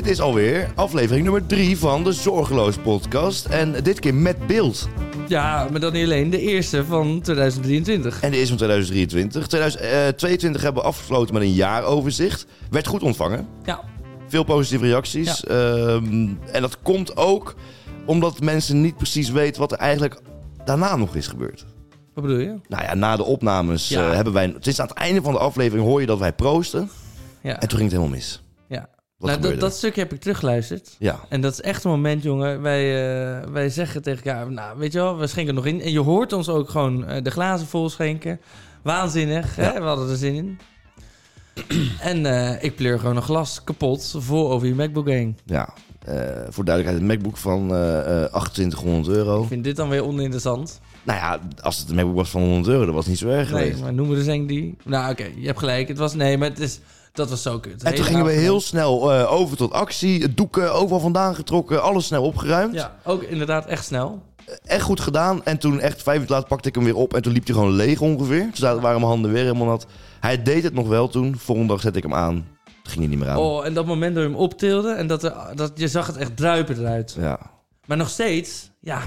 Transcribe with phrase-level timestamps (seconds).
[0.00, 3.46] Dit is alweer aflevering nummer 3 van de Zorgeloos podcast.
[3.46, 4.88] En dit keer met beeld.
[5.28, 8.20] Ja, maar dan niet alleen de eerste van 2023.
[8.22, 9.46] En de eerste van 2023.
[9.46, 12.46] 2022 hebben we afgesloten met een jaaroverzicht.
[12.70, 13.46] Werd goed ontvangen.
[13.64, 13.80] Ja,
[14.28, 15.44] Veel positieve reacties.
[15.44, 17.54] Ehm, en dat komt ook
[18.06, 20.20] omdat mensen niet precies weten wat er eigenlijk
[20.64, 21.66] daarna nog is gebeurd.
[22.14, 22.56] wat bedoel je?
[22.68, 24.08] Nou ja, na de opnames Ja.
[24.08, 24.54] eh, hebben wij...
[24.60, 26.90] Sinds aan het einde van de aflevering hoor je dat wij proosten.
[27.42, 28.42] Ja, En toen ging het helemaal mis.
[29.20, 30.96] Nou, dat, dat stukje heb ik teruggeluisterd.
[30.98, 31.20] Ja.
[31.28, 32.62] En dat is echt een moment, jongen.
[32.62, 32.82] Wij,
[33.42, 35.80] eh, wij zeggen tegen elkaar, nou, weet je wel, we schenken nog in.
[35.80, 38.40] En je hoort ons ook gewoon eh, de glazen vol schenken.
[38.82, 39.62] Waanzinnig, Ja.
[39.62, 39.72] hè?
[39.80, 40.58] We hadden er zin in.
[42.00, 45.38] en eh, ik pleur gewoon een glas kapot voor over je MacBook heen.
[45.44, 45.68] Ja.
[46.48, 49.42] Voor duidelijkheid, een MacBook van eh, eh, 2800 euro.
[49.42, 50.80] Ik vind dit dan weer oninteressant.
[51.02, 53.50] Nou ja, als het een MacBook was van 100 euro, dat was niet zo erg
[53.52, 53.82] Nee, geweest.
[53.82, 54.76] maar noemen we de zeng die...
[54.84, 55.88] Nou, oké, je hebt gelijk.
[55.88, 56.14] Het was...
[56.14, 56.80] Nee, maar het is...
[57.12, 57.82] Dat was zo kut.
[57.82, 60.34] En toen gingen we heel snel eh, over tot actie.
[60.34, 62.74] Doeken overal vandaan getrokken, alles snel opgeruimd.
[62.74, 64.22] Ja, ook inderdaad echt snel.
[64.64, 65.44] Echt goed gedaan.
[65.44, 67.14] En toen echt vijf minuten later pakte ik hem weer op.
[67.14, 68.50] En toen liep hij gewoon leeg ongeveer.
[68.52, 69.86] Toen waren mijn handen weer helemaal nat.
[70.20, 71.38] Hij deed het nog wel toen.
[71.38, 72.34] Volgende dag zette ik hem aan.
[72.64, 73.36] Toen ging hij niet meer aan.
[73.36, 76.16] Oh, en dat moment dat je hem optilde en dat, er, dat je zag het
[76.16, 77.16] echt druipen eruit.
[77.18, 77.38] Ja,
[77.86, 78.98] Maar nog steeds, ja,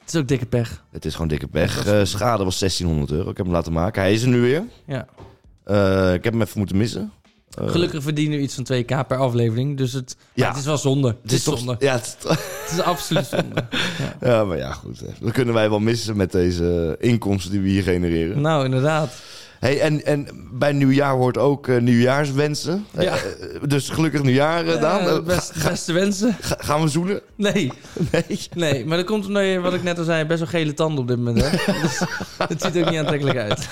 [0.00, 0.84] het is ook dikke pech.
[0.90, 1.86] het is gewoon dikke pech.
[1.86, 3.30] Eh, schade was 1600 euro.
[3.30, 4.02] Ik heb hem laten maken.
[4.02, 4.64] Hij is er nu weer.
[4.86, 5.06] Ja.
[5.64, 7.12] Eh, ik heb hem even moeten missen.
[7.58, 10.48] Eh, Gelukkig verdienen we iets van 2k per aflevering, dus het, Ja.
[10.48, 11.16] het is wel zonde.
[11.22, 11.76] Het, is zonde.
[11.78, 12.28] Ja, het is-
[12.70, 13.64] Het is absoluut zonde.
[14.00, 14.14] Ja.
[14.30, 15.02] ja, maar ja, goed.
[15.20, 18.40] Dat kunnen wij wel missen met deze inkomsten die we hier genereren.
[18.40, 19.12] Nou, inderdaad.
[19.60, 22.86] Hey, en, en bij nieuwjaar hoort ook eh, nieuwjaarswensen.
[22.90, 23.00] Ja.
[23.00, 25.24] Eh, eh, dus gelukkig nieuwjaar, eh, Daan.
[25.24, 26.36] Best, beste wensen.
[26.40, 27.20] ga- gaan we zoenen?
[27.36, 27.72] Nee,
[28.12, 28.40] Nee.
[28.54, 30.98] nee, maar dat komt omdat je, wat ik net al zei, best wel gele tanden
[31.00, 31.66] op dit moment hebt.
[31.82, 31.98] Dus
[32.48, 33.68] het ziet er ook niet aantrekkelijk uit.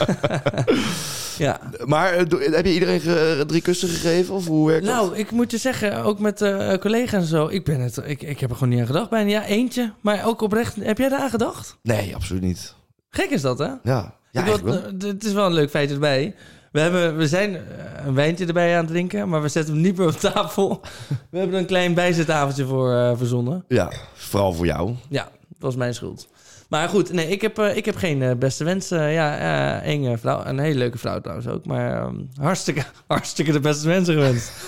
[1.38, 1.60] ja.
[1.84, 4.34] Maar heb je iedereen ge- drie kussen gegeven?
[4.34, 4.94] Of hoe werkt dat?
[4.94, 6.38] Nou, ik moet je zeggen, ook met
[6.80, 9.30] collega's en zo, ik, ben het, ik, ik heb er gewoon niet aan gedacht bijna.
[9.30, 11.76] Ja, eentje, maar ook oprecht, heb jij daar aan gedacht?
[11.82, 12.74] Nee, absoluut niet.
[13.10, 13.68] Gek is dat, hè?
[13.82, 14.74] Ja, ja wel.
[14.74, 16.34] eh, het is wel een leuk feit erbij.
[16.72, 17.60] We, hebben, we zijn eh,
[18.06, 20.80] een wijntje erbij aan het drinken, maar we zetten hem niet meer op tafel.
[21.30, 23.64] We hebben een klein bijzettafeltje voor eh, verzonnen.
[23.68, 24.94] Ja, vooral voor jou.
[25.08, 26.28] Ja, dat was mijn schuld.
[26.68, 29.10] Maar goed, nee, ik heb, ik heb geen beste wensen.
[29.10, 30.44] ja, enge vrouw.
[30.44, 31.66] Een hele leuke vrouw trouwens ook.
[31.66, 34.50] Maar ehm, hartstikke, hartstikke de beste wensen gewenst.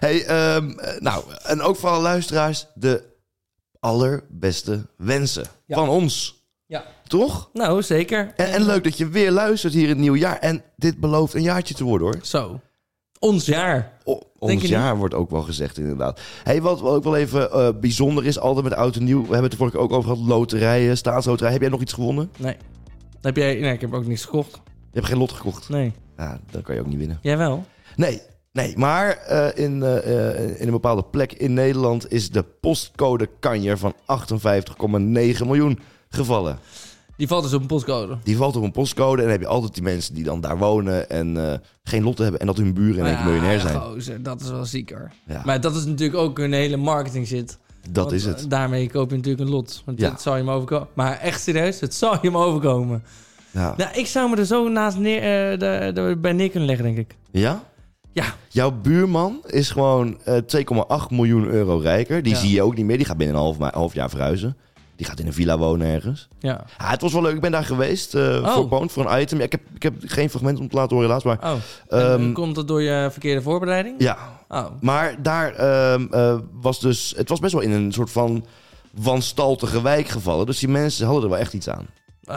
[0.00, 3.02] Hey, ehm, eh, nou, en ook voor alle luisteraars, de
[3.80, 5.76] allerbeste wensen Ja.
[5.76, 6.42] van ons.
[6.66, 6.84] Ja.
[7.18, 7.50] Toch?
[7.52, 8.32] Nou, zeker.
[8.36, 10.38] En, en leuk dat je weer luistert hier in het nieuwe jaar.
[10.38, 12.18] En dit belooft een jaartje te worden hoor.
[12.22, 12.60] Zo.
[13.18, 13.92] Ons jaar.
[14.04, 16.20] O, ons jaar wordt ook wel gezegd, inderdaad.
[16.42, 19.20] Hey, wat ook wel even eh, bijzonder is, altijd met oud en nieuw.
[19.20, 20.26] We hebben het er vorige ook over gehad.
[20.26, 21.52] Loterijen, staatsloterij.
[21.52, 22.30] Heb jij nog iets gewonnen?
[22.38, 22.56] Nee.
[23.20, 23.54] Heb jij...
[23.60, 24.52] Nee, ik heb ook niks gekocht.
[24.64, 25.68] Je hebt geen lot gekocht.
[25.68, 25.92] Nee.
[26.16, 27.18] Ja, dan kan je ook niet winnen.
[27.22, 27.64] Jij wel?
[27.96, 28.20] Nee,
[28.52, 28.76] nee.
[28.78, 33.94] Maar eh, in, eh, in een bepaalde plek in Nederland is de postcode kanjer van
[34.06, 36.58] 58,9 miljoen gevallen.
[37.16, 38.16] Die valt dus op een postcode.
[38.24, 40.58] Die valt op een postcode en dan heb je altijd die mensen die dan daar
[40.58, 42.40] wonen en eh, geen lot hebben.
[42.40, 43.80] En dat hun buren in één keer miljonair zijn.
[43.80, 45.12] gozer, dat is wel zieker.
[45.26, 47.58] Ja, Maar dat is natuurlijk ook een hele marketing zit.
[47.90, 48.46] dat is het.
[48.48, 49.82] Daarmee koop je natuurlijk een lot.
[49.84, 50.10] Want Ja.
[50.10, 50.88] het zal je hem overkomen.
[50.94, 53.02] Maar echt serieus, het zal je hem overkomen.
[53.50, 53.74] Ja.
[53.76, 55.16] Nou, ik zou me er zo naast neer,
[55.52, 57.16] eh, de, de- bij neer kunnen leggen, denk ik.
[57.30, 57.62] ja?
[58.12, 58.24] Ja.
[58.48, 62.22] Jouw buurman is gewoon eh 2,8 miljoen euro rijker.
[62.22, 62.38] Die Ja.
[62.38, 62.96] zie je ook niet meer.
[62.96, 64.56] Die gaat binnen een half, half jaar verhuizen.
[64.96, 66.28] Die gaat in een villa wonen ergens.
[66.38, 66.64] Ja.
[66.78, 67.34] Ja, het was wel leuk.
[67.34, 68.54] Ik ben daar geweest eh, Oh.
[68.70, 69.38] voor voor een item.
[69.38, 71.24] Ja, ik, heb, ik heb geen fragment om te laten horen helaas.
[71.24, 71.52] Maar Oh.
[72.00, 73.94] Ehm, eh, komt het door je verkeerde voorbereiding?
[73.98, 74.16] ja,
[74.48, 74.64] Oh.
[74.80, 77.14] Maar daar ehm, eh, was dus...
[77.16, 78.44] Het was best wel in een soort van
[78.94, 80.46] wanstaltige wijk gevallen.
[80.46, 81.86] Dus die mensen hadden er wel echt iets aan.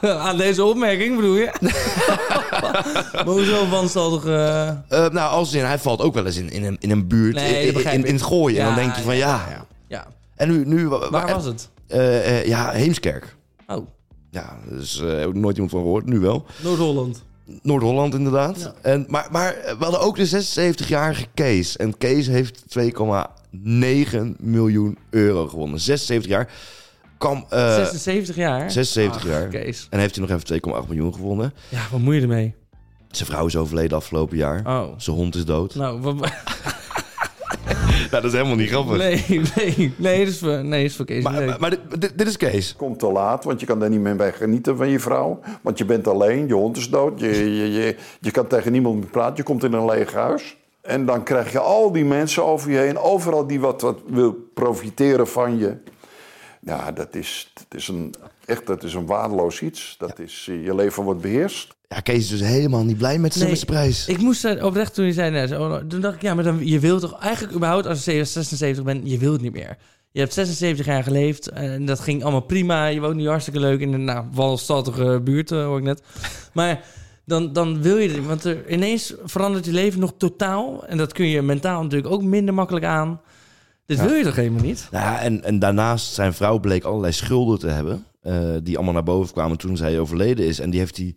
[0.00, 1.50] Aan deze opmerking bedoel je?
[3.12, 4.24] maar hoezo wanstaltig...
[4.24, 7.06] eh, Eh, nou, als in, hij valt ook wel eens in, in, een, in een
[7.08, 8.58] buurt, Nee, dat in, in, het gooien.
[8.60, 9.46] en dan denk je van ja.
[9.50, 9.64] ja.
[9.88, 10.06] Ja.
[10.40, 10.64] En nu...
[10.66, 11.68] nu wa- Waar wa- was het?
[11.86, 13.36] eh, eh, ja, Heemskerk.
[13.66, 13.86] Oh,
[14.30, 16.06] Ja, dus eh, heb ik nooit iemand van gehoord.
[16.06, 16.44] Nu wel.
[16.62, 17.22] Noord-Holland.
[17.62, 18.58] Noord-Holland inderdaad.
[18.60, 18.72] Ja.
[18.82, 21.76] En, maar, maar we hadden ook de 76-jarige Kees.
[21.76, 22.86] En Kees heeft 2,9
[24.38, 25.80] miljoen euro gewonnen.
[25.80, 26.48] 76 jaar.
[27.18, 28.70] Kwam, eh, 76 jaar?
[28.70, 29.48] 76 Ach, jaar.
[29.48, 29.86] Kees.
[29.90, 31.52] En heeft hij nog even 2,8 miljoen gewonnen.
[31.68, 32.54] Ja, wat moet je ermee?
[33.10, 34.60] Zijn vrouw is overleden afgelopen jaar.
[34.66, 34.92] Oh.
[34.96, 35.74] Zijn hond is dood.
[35.74, 36.14] Nou, wat...
[38.10, 38.96] Dat is helemaal niet grappig.
[38.96, 39.24] Nee,
[39.56, 41.22] nee, nee, dat is voor, nee, dat is voor Kees.
[41.24, 41.46] Maar, nee.
[41.46, 42.74] maar, maar dit, dit- dit is Kees.
[42.76, 45.40] komt te laat, want je kan daar niet meer bij genieten van je vrouw.
[45.62, 48.96] Want je bent alleen, je hond is dood, je, je, je, je kan tegen niemand
[48.98, 50.56] meer praten, je komt in een leeg huis.
[50.80, 54.50] En dan krijg je al die mensen over je heen, overal die wat, wat wil
[54.54, 55.76] profiteren van je.
[56.60, 58.14] Ja, dat is, dat is een,
[58.44, 59.94] echt dat is een waardeloos iets.
[59.98, 61.74] Dat is, eh, je leven wordt beheerst.
[61.88, 64.06] Ja, Kees is dus helemaal niet blij met zijn Nee, prijs.
[64.06, 65.48] Ik moest er oprecht toen je zei,
[65.88, 69.10] toen dacht ik, ja, maar dan, je wilt toch eigenlijk überhaupt als je 76 bent,
[69.10, 69.76] je wilt het niet meer.
[70.12, 72.86] Je hebt 76 jaar geleefd en dat ging allemaal prima.
[72.86, 76.02] Je woont nu hartstikke leuk in een nou, walstaltige buurt, eh, hoor ik net.
[76.52, 76.84] Maar
[77.24, 80.86] dan, dan wil je het, want er, ineens verandert je leven nog totaal.
[80.86, 83.20] En dat kun je mentaal natuurlijk ook minder makkelijk aan.
[83.90, 84.88] Dit wil je toch helemaal niet?
[84.90, 88.04] Nou ja, en, en daarnaast zijn vrouw bleek allerlei schulden te hebben.
[88.22, 90.58] eh, die allemaal naar boven kwamen toen zij overleden is.
[90.60, 91.14] En die heeft hij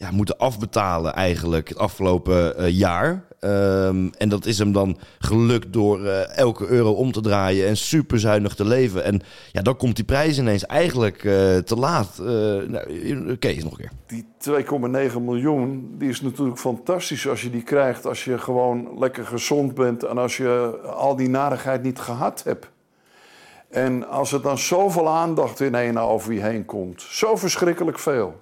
[0.00, 3.24] ja, moeten afbetalen eigenlijk het afgelopen eh, jaar.
[3.40, 7.76] Ehm, en dat is hem dan gelukt door eh, elke euro om te draaien en
[7.76, 9.04] super zuinig te leven.
[9.04, 9.20] En
[9.52, 12.18] ja, dan komt die prijs ineens eigenlijk eh, te laat.
[12.18, 13.90] Nou, Kees, nog een keer.
[14.06, 14.26] Die
[15.12, 18.06] 2,9 miljoen, die is natuurlijk fantastisch als je die krijgt.
[18.06, 22.70] Als je gewoon lekker gezond bent en als je al die narigheid niet gehad hebt.
[23.70, 27.02] En als er dan zoveel aandacht ineens over je heen komt.
[27.02, 28.40] Zo verschrikkelijk veel.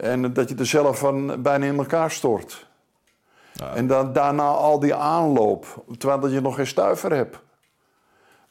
[0.00, 2.66] En dat je er zelf van bijna in elkaar stort.
[3.74, 7.38] En dan daarna al die aanloop, terwijl dat je nog geen stuiver hebt.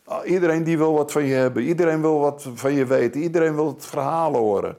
[0.05, 1.63] Ah, Iedereen die wil wat van je hebben.
[1.63, 3.21] Iedereen wil wat van je weten.
[3.21, 4.77] Iedereen wil het verhaal horen.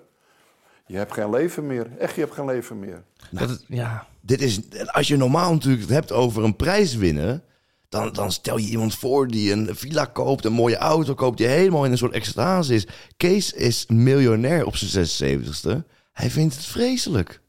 [0.87, 1.87] Je hebt geen leven meer.
[1.99, 3.03] Echt, je hebt geen leven meer.
[3.31, 4.07] Dat het- ja.
[4.21, 7.43] Dit is, als je normaal natuurlijk het hebt over een prijs winnen...
[7.89, 11.39] Dan, dan stel je iemand voor die een villa koopt, een mooie auto koopt...
[11.39, 12.87] die helemaal in een soort extase is.
[13.17, 15.85] Kees is miljonair op zijn 76ste.
[16.19, 17.41] Hij vindt het vreselijk.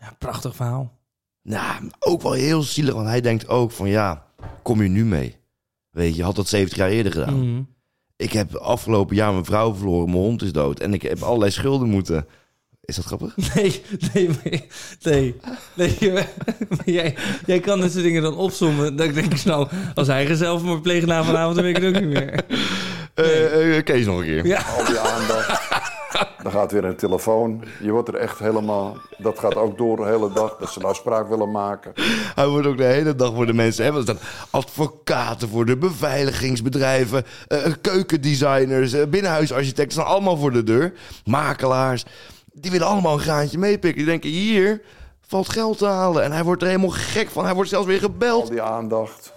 [0.00, 0.92] ja, prachtig verhaal.
[1.42, 3.88] Nou, ook wel heel zielig, want hij denkt ook van...
[3.88, 4.26] ja,
[4.62, 5.36] kom je nu mee?
[5.90, 7.50] Weet je, je had dat 70 jaar eerder gedaan.
[7.50, 7.62] Mhm.
[8.16, 10.80] Ik heb afgelopen jaar mijn vrouw verloren, mijn hond is dood...
[10.80, 12.26] en ik heb allerlei schulden moeten...
[12.80, 13.36] Is dat grappig?
[13.54, 14.68] Nee, nee, nee.
[15.02, 15.34] nee,
[15.74, 16.12] nee
[16.68, 17.16] maar jij,
[17.46, 18.96] jij kan dit soort dingen dan opzommen.
[18.96, 21.94] Dan denk ik, nou, als hij zelf maar plegen na vanavond, dan weet ik het
[21.94, 22.44] ook niet meer.
[23.14, 24.46] Eh, eh, Kees nog een keer.
[24.46, 25.94] Ja, Al die aandacht.
[26.42, 27.64] Dan gaat weer een telefoon.
[27.80, 28.96] Je wordt er echt helemaal...
[29.18, 30.56] Dat gaat ook door de hele dag.
[30.56, 31.92] Dat ze een afspraak willen maken.
[32.34, 33.84] Hij wordt ook de hele dag voor de mensen.
[33.84, 33.92] Hè?
[33.92, 34.18] Want staan
[34.50, 40.92] advocaten voor de beveiligingsbedrijven, eh, keukendesigners, eh, binnenhuisarchitecten staan allemaal voor de deur.
[41.24, 42.04] Makelaars.
[42.52, 43.96] Die willen allemaal een graantje meepikken.
[43.96, 44.82] Die denken, hier
[45.20, 46.22] valt geld te halen.
[46.22, 47.44] En hij wordt er helemaal gek van.
[47.44, 48.48] Hij wordt zelfs weer Al gebeld.
[48.48, 49.32] die aandacht.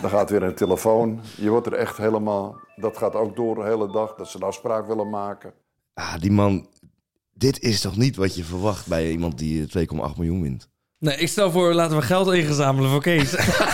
[0.00, 1.20] Dan gaat weer een telefoon.
[1.36, 2.56] Je wordt er echt helemaal...
[2.76, 4.14] Dat gaat ook door de hele dag.
[4.14, 5.52] Dat ze een afspraak willen maken.
[5.94, 6.66] Ah, die man...
[7.34, 10.68] Dit is toch niet wat je verwacht bij iemand die eh, 2,8 miljoen wint?
[10.98, 13.30] nee, ik stel voor, laten we geld ingezamelen voor Kees.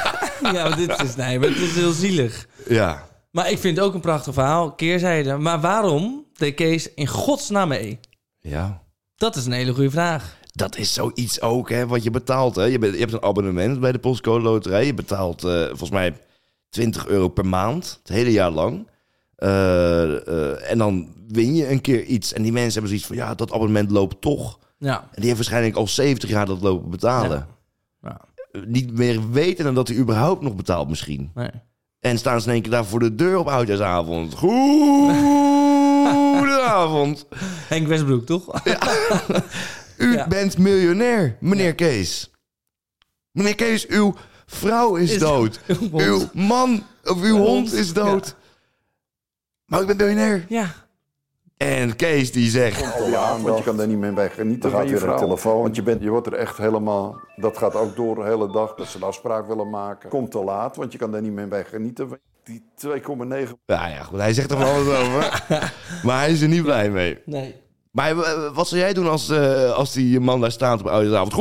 [0.52, 2.48] ja, dit is, nee, maar het is heel zielig.
[2.68, 3.08] Ja.
[3.30, 5.36] Maar ik vind het ook een prachtig verhaal, keerzijde.
[5.36, 7.98] Maar waarom deed Kees in godsnaam mee?
[8.40, 8.82] Ja.
[9.16, 10.36] Dat is een hele goede vraag.
[10.52, 12.54] Dat is zoiets ook, hè, wat je betaalt.
[12.56, 12.64] Hè.
[12.64, 14.86] Je, bent- je hebt een abonnement bij de Postcode Loterij.
[14.86, 16.16] Je betaalt eh, volgens mij
[16.68, 18.88] 20 euro per maand, het hele jaar lang.
[19.38, 22.32] Eh, eh, en dan win je een keer iets.
[22.32, 24.58] En die mensen hebben zoiets van, ja, dat abonnement loopt toch.
[24.78, 25.00] Ja.
[25.00, 27.46] En die heeft waarschijnlijk al 70 jaar dat lopen betalen.
[28.02, 28.20] ja.
[28.52, 31.30] Eh, Niet meer weten dan dat hij überhaupt nog betaalt misschien.
[31.34, 31.50] Nee.
[32.00, 34.34] En staan ze in één keer daar voor de deur op oudjaarsavond.
[36.38, 37.26] Goedenavond.
[37.68, 38.46] Henk Westbroek, toch?
[39.96, 40.26] U Ja.
[40.26, 42.30] bent miljonair, meneer Kees.
[43.32, 44.14] Meneer Kees, uw
[44.46, 45.60] vrouw is, Is- dood.
[45.92, 48.34] Uw man of uw Uw hond hond, is dood.
[49.68, 49.76] Ja.
[49.76, 50.44] Maar ik ben miljonair.
[50.48, 50.66] Ja.
[51.56, 52.82] En Kees die zegt...
[52.82, 53.42] Aandacht.
[53.42, 54.70] Want je kan daar niet meer bij genieten.
[54.70, 55.62] Dan gaat weer een telefoon.
[55.62, 57.20] Want je, bent, je wordt er echt helemaal...
[57.36, 58.74] Dat gaat ook door de hele dag.
[58.74, 60.08] Dat ze een afspraak willen maken.
[60.08, 62.20] Komt te laat, want je kan daar niet meer bij genieten.
[62.44, 62.90] Die 2,9
[63.66, 65.44] Ja, ja, goed, hij zegt er van alles over.
[66.04, 67.18] maar hij is er niet blij mee.
[67.24, 67.54] Nee.
[67.90, 71.32] Maar eh, wat zou jij doen als, eh, als die man daar staat op oudjaarsavond?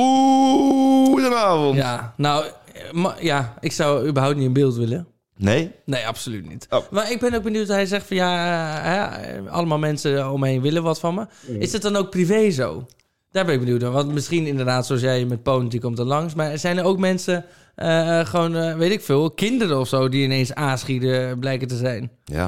[1.11, 1.75] Goedenavond.
[1.75, 2.45] Ja, nou,
[2.93, 5.07] eh, ja, ik zou überhaupt niet in beeld willen.
[5.37, 5.71] Nee?
[5.85, 6.67] Nee, absoluut niet.
[6.69, 6.91] Oh.
[6.91, 10.47] Maar ik ben ook benieuwd, hij zegt van ja, eh, eh, allemaal mensen om me
[10.47, 11.27] heen willen wat van me.
[11.59, 12.85] Is het dan ook privé zo?
[13.31, 13.91] Daar ben ik benieuwd naar.
[13.91, 16.33] Want misschien inderdaad, zoals jij met Poon, die komt er langs.
[16.33, 20.23] Maar zijn er ook mensen, eh, gewoon, eh, weet ik veel, kinderen of zo, die
[20.23, 22.11] ineens aanschieten blijken te zijn?
[22.25, 22.47] Ja.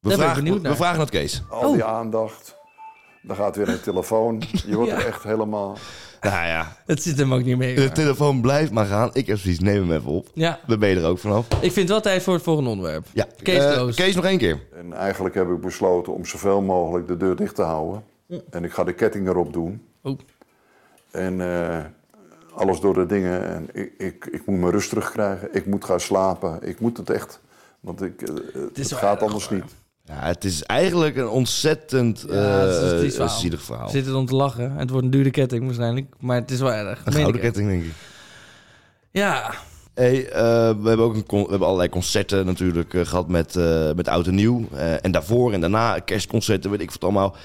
[0.00, 0.76] We, ben ik vragen, benieuwd we naar.
[0.76, 1.42] vragen het Kees.
[1.50, 2.55] Al die aandacht.
[3.26, 4.42] Dan gaat weer een telefoon.
[4.66, 4.96] Je wordt Ja.
[4.96, 5.76] er echt helemaal...
[6.20, 7.74] Nou ja, Het zit hem ook niet mee.
[7.74, 9.10] de telefoon blijft maar gaan.
[9.12, 10.28] Ik heb zoiets, neem hem even op.
[10.34, 11.46] Ja, Dan ben je er ook vanaf.
[11.48, 13.06] ik vind het wel tijd voor het volgende onderwerp.
[13.12, 13.26] Ja.
[13.42, 13.86] Kees Eh.
[13.94, 14.60] Kees nog één keer.
[14.76, 18.02] En eigenlijk heb ik besloten om zoveel mogelijk de deur dicht te houden.
[18.50, 19.82] En ik ga de ketting erop doen.
[20.02, 20.18] Oh.
[21.10, 21.84] En eh,
[22.54, 23.48] alles door de dingen.
[23.48, 25.48] En ik, ik, ik moet mijn rust terugkrijgen.
[25.52, 26.58] Ik moet gaan slapen.
[26.62, 27.40] Ik moet het echt.
[27.80, 28.34] Want ik, eh,
[28.74, 29.64] het, gaat anders niet.
[30.06, 33.38] Ja, het is eigenlijk een ontzettend Ja, het is een eh, verhaal.
[33.38, 33.88] zielig verhaal.
[33.88, 34.76] Zitten om te lachen.
[34.76, 36.14] Het wordt een dure ketting waarschijnlijk.
[36.20, 37.02] Maar het is wel erg.
[37.04, 37.92] Een gouden ketting, denk ik.
[39.10, 39.54] Ja,
[39.94, 40.42] Hey, eh,
[40.80, 43.54] we hebben ook een we hebben allerlei concerten natuurlijk eh, gehad met,
[43.96, 44.68] met Oud en Nieuw.
[45.02, 47.36] En daarvoor en daarna kerstconcerten, weet ik wat allemaal.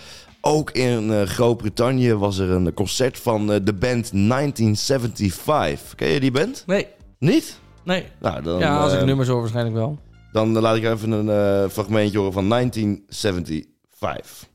[0.41, 5.96] Ook in Groot-Brittannië was er een concert van de band 1975.
[5.96, 6.63] Ken je die band?
[6.68, 6.88] Nee,
[7.20, 7.60] Niet?
[7.84, 8.06] nee.
[8.20, 10.00] Nou, dan, ja, als ik nummers hoor waarschijnlijk wel.
[10.31, 14.50] Dan laat ik even een eh, fragmentje horen van 1975.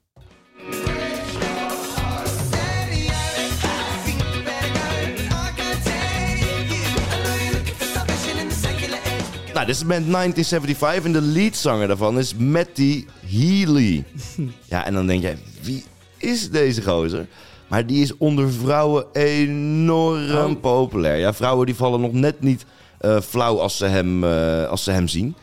[9.54, 14.04] Nou, dit is band 1975 en de leadzanger daarvan is Matty Healy.
[14.70, 15.84] ja, en dan denk jij, wie
[16.18, 17.26] is deze gozer?
[17.68, 20.60] Maar die is onder vrouwen enorm Oh.
[20.60, 21.16] populair.
[21.18, 22.64] Ja, vrouwen die vallen nog net niet
[22.98, 25.36] eh, flauw als ze, hem, eh, als ze hem zien.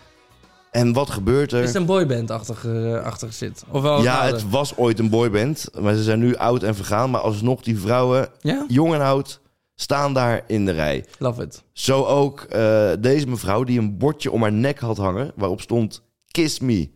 [0.74, 1.62] En wat gebeurt er?
[1.62, 3.64] Is het een boyband-achtig eh, achtig zit?
[3.70, 4.34] Of wel ja, ouder?
[4.40, 7.10] het was ooit een boyband, maar ze zijn nu oud en vergaan.
[7.10, 8.66] Maar alsnog, die vrouwen, Ja?
[8.68, 9.40] jong en oud,
[9.76, 11.06] staan daar in de rij.
[11.20, 11.64] Love it.
[11.74, 15.32] Zo ook eh, deze mevrouw die een bordje om haar nek had hangen...
[15.36, 16.90] waarop stond, kiss me.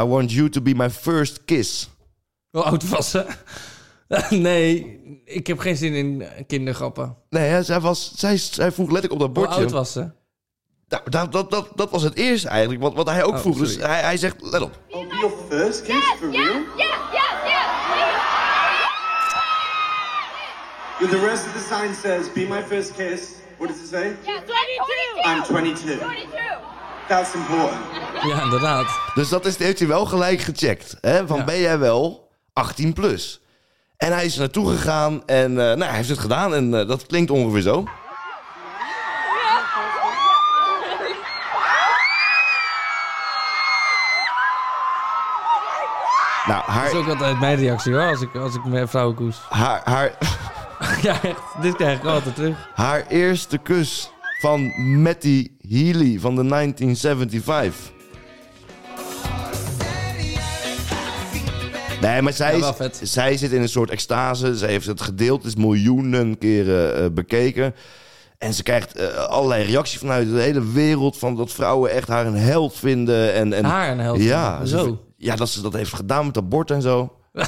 [0.00, 1.88] I want you to be my first kiss.
[2.50, 3.26] Hoe oud was ze?
[4.30, 7.16] nee, ik heb geen zin in eh, kindergrappen.
[7.30, 9.62] Nee, hè, zij, was, zij, zij vroeg letterlijk op dat Hoe bordje...
[9.62, 10.10] oud was ze?
[10.88, 13.56] Nou, dat, dat, dat, dat was het eerste eigenlijk, wat, wat hij ook Oh, vroeg.
[13.58, 14.78] Dus hij, hij zegt, let op.
[14.90, 16.06] Oh, your first kiss?
[16.18, 16.42] For real?
[16.42, 17.66] Yeah, yeah, yeah.
[21.00, 23.22] Yeah, the rest of the sign says, be my first kiss.
[23.58, 24.16] What does it say?
[24.24, 25.24] Yeah, 22.
[25.26, 25.98] I'm 22.
[25.98, 26.58] 22.
[27.08, 27.80] That's important.
[28.22, 28.86] Ja, inderdaad.
[29.14, 30.96] Dus dat is, heeft hij wel gelijk gecheckt.
[31.00, 31.26] Hè?
[31.26, 31.44] Van Ja.
[31.44, 33.40] ben jij wel 18 plus?
[33.96, 36.54] En hij is er naartoe gegaan en eh, nou, hij heeft het gedaan.
[36.54, 37.84] En eh, dat klinkt ongeveer zo.
[46.48, 49.36] Nou, Dat is ook altijd mijn reactie hoor, als ik, als ik mijn vrouwen koes.
[49.48, 50.18] haar, haar,
[51.02, 51.40] ja, echt.
[51.62, 52.68] Dit krijg ik altijd terug.
[52.74, 54.60] haar eerste kus van
[55.02, 57.96] Matty Healy van de 1975.
[62.00, 64.56] Nee, maar zij, Ja, is- zij zit in een soort extase.
[64.56, 67.74] Zij heeft het gedeeld, het is miljoenen keren eh, bekeken.
[68.38, 71.18] En ze krijgt eh, allerlei reacties vanuit de hele wereld...
[71.18, 73.32] van dat vrouwen echt haar een held vinden.
[73.34, 74.78] En, en, Haar een held Ja, vinden.
[74.78, 75.00] Zo.
[75.18, 77.12] Ja, dat ze dat heeft gedaan met dat bord en zo.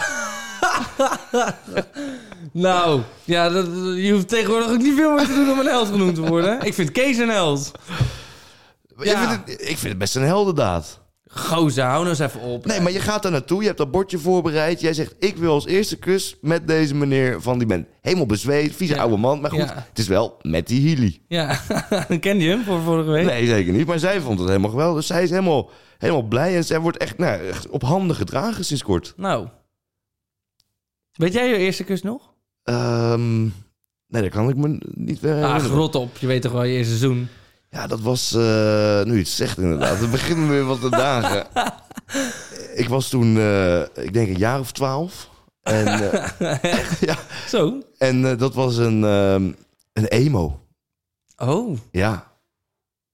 [2.52, 5.88] Nou, ja, dat, je hoeft tegenwoordig ook niet veel meer te doen om een held
[5.88, 6.60] genoemd te worden.
[6.60, 7.70] Ik vind Kees een held.
[8.98, 11.00] Ik, vind het, ik vind het best een heldendaad.
[11.32, 12.66] Gozer, hou nou eens even op.
[12.66, 14.80] Nee, maar je gaat daar naartoe, je hebt dat bordje voorbereid.
[14.80, 17.86] Jij zegt, ik wil als eerste kus met deze meneer van die man.
[18.00, 19.00] Helemaal bezweet, vieze Ja.
[19.00, 19.40] oude man.
[19.40, 19.86] Maar goed, Ja.
[19.88, 21.20] het is wel met die Healy.
[21.28, 21.60] Ja,
[22.20, 23.24] ken je hem voor vorige week?
[23.26, 23.86] Nee, zeker niet.
[23.86, 24.96] Maar zij vond het helemaal geweldig.
[24.96, 26.56] Dus zij is helemaal, helemaal blij.
[26.56, 29.12] En zij wordt echt, nou, echt op handen gedragen sinds kort.
[29.16, 29.48] Nou.
[31.12, 32.32] Weet jij je eerste kus nog?
[32.62, 35.76] Ehm, nee, dat kan ik me niet meer Ah, herinneren.
[35.76, 36.16] rot op.
[36.16, 37.28] Je weet toch wel je eerste seizoen.
[37.70, 39.98] Ja, dat was, eh, nu het zegt inderdaad.
[39.98, 41.46] Het beginnen weer wat de dagen.
[42.74, 45.30] ik was toen, eh, ik denk een jaar of twaalf.
[45.62, 46.56] En, eh,
[47.08, 47.16] ja,
[47.48, 47.82] Zo.
[47.98, 49.50] en dat was een, ehm,
[49.92, 50.60] een emo.
[51.36, 51.76] Oh.
[51.90, 52.32] Ja,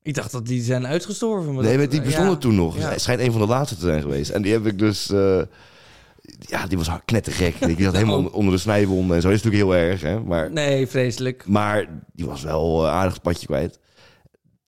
[0.03, 1.55] Ik dacht dat die zijn uitgestorven.
[1.55, 2.39] maar nee, maar die bestonden ja.
[2.39, 2.77] toen nog.
[2.79, 2.87] Ja.
[2.87, 4.31] Hij schijnt een van de laatste te zijn geweest.
[4.31, 5.11] En die heb ik dus...
[5.11, 5.41] eh,
[6.41, 7.59] ja, die was knettergek.
[7.61, 8.35] Die zat helemaal Oh.
[8.35, 9.29] onder, de snijwonden en zo.
[9.29, 10.21] Dat is natuurlijk heel erg, hè.
[10.21, 11.45] Maar, Nee, vreselijk.
[11.47, 13.79] maar die was wel eh, aardig het padje kwijt.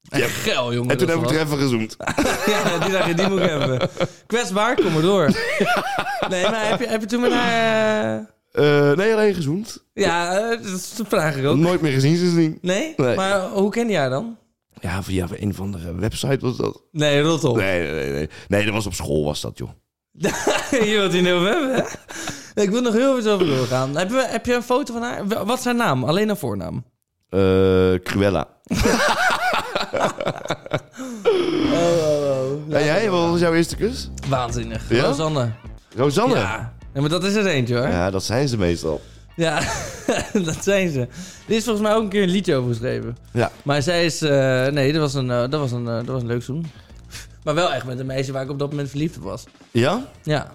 [0.08, 0.26] Ja.
[0.26, 0.90] Geil, jongen.
[0.90, 1.96] En toen heb ik er even gezoend.
[2.46, 3.88] Ja, die dacht je, die moet ik hebben.
[4.26, 5.30] Kwetsbaar, kom maar door.
[6.28, 8.18] Nee, maar heb je, heb je toen met haar...
[8.52, 9.84] eh, Eh, nee, alleen gezoend.
[9.94, 11.56] Ja, eh, dat vraag ik ook.
[11.56, 12.58] Nooit meer gezien sindsdien.
[12.62, 12.92] Nee?
[12.96, 13.16] Nee.
[13.16, 14.36] Maar hoe ken je haar dan?
[14.80, 16.82] Ja, via een van de website was dat.
[16.92, 17.56] Nee, rot op.
[17.56, 18.28] Nee, nee, nee, nee.
[18.48, 19.70] Nee, dat was op school was dat, joh.
[20.70, 21.82] je wilt hier niet over hebben, hè?
[22.62, 23.96] Ik wil nog heel veel over doorgaan.
[23.96, 25.26] Heb je, heb je een foto van haar?
[25.46, 26.04] Wat is haar naam?
[26.04, 26.84] Alleen een voornaam.
[27.28, 28.48] Eh Cruella.
[32.70, 34.10] En jij, wat was jouw eerste kus?
[34.28, 34.82] Waanzinnig.
[34.88, 35.04] Ja?
[35.04, 35.50] Rosanne.
[35.96, 36.34] Rosanne?
[36.34, 36.72] Ja, Ja.
[36.94, 38.10] ja, maar dat is er eentje, hoor.
[38.10, 39.00] dat zijn ze meestal.
[39.36, 39.60] Ja,
[40.44, 41.00] dat zijn ze.
[41.48, 43.16] Er is volgens mij ook een keer een liedje over geschreven.
[43.32, 43.50] Ja.
[43.62, 44.22] Maar zij is...
[44.22, 46.66] eh, nee, dat was, een, eh, dat, was een, eh, dat was een leuk zoen.
[47.44, 49.44] Maar wel echt met een meisje waar ik op dat moment verliefd op was.
[49.70, 50.04] Ja?
[50.22, 50.50] Ja.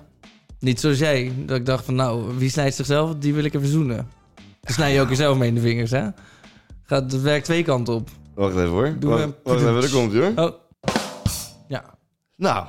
[0.60, 1.32] Niet zoals jij.
[1.46, 3.16] Dat ik dacht van, nou, wie snijdt zichzelf?
[3.20, 4.08] Die wil ik even zoenen.
[4.62, 6.08] Dan snij je ook jezelf mee in de vingers, hè?
[6.86, 8.10] Gaat, het werkt twee kanten op.
[8.36, 8.96] Wacht even hoor.
[9.00, 10.32] Doe wacht, wacht even, daar komt hoor.
[10.36, 10.54] Oh.
[11.68, 11.84] Ja.
[12.36, 12.68] Nou.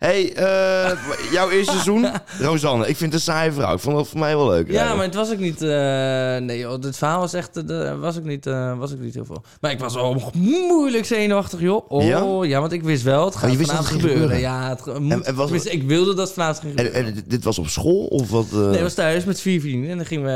[0.00, 0.98] Hey, eh,
[1.32, 2.06] jouw eerste seizoen?
[2.40, 3.74] Rosanne, ik vind het een saaie vrouw.
[3.74, 4.66] Ik vond dat voor mij wel leuk.
[4.70, 4.96] Ja, eigenlijk.
[4.96, 5.62] maar het was ook niet...
[5.62, 7.56] eh, nee, joh, dit verhaal was echt...
[7.70, 8.44] eh, was, ook niet,
[8.78, 9.42] was ook niet heel veel.
[9.60, 11.90] Maar ik was wel moeilijk zenuwachtig, joh.
[11.90, 12.44] Oh, Ja?
[12.44, 14.36] ja, want ik wist wel, het gaat je wist dat vanavond het ging gebeuren.
[14.36, 14.62] gebeuren?
[14.62, 17.14] Ja, het ge- moet, en was- ik wilde dat het vanavond ging En, gebeuren.
[17.16, 18.46] en dit was op school of wat?
[18.52, 19.90] Nee, het was thuis met vier vrienden.
[19.90, 20.30] En, dan gingen we,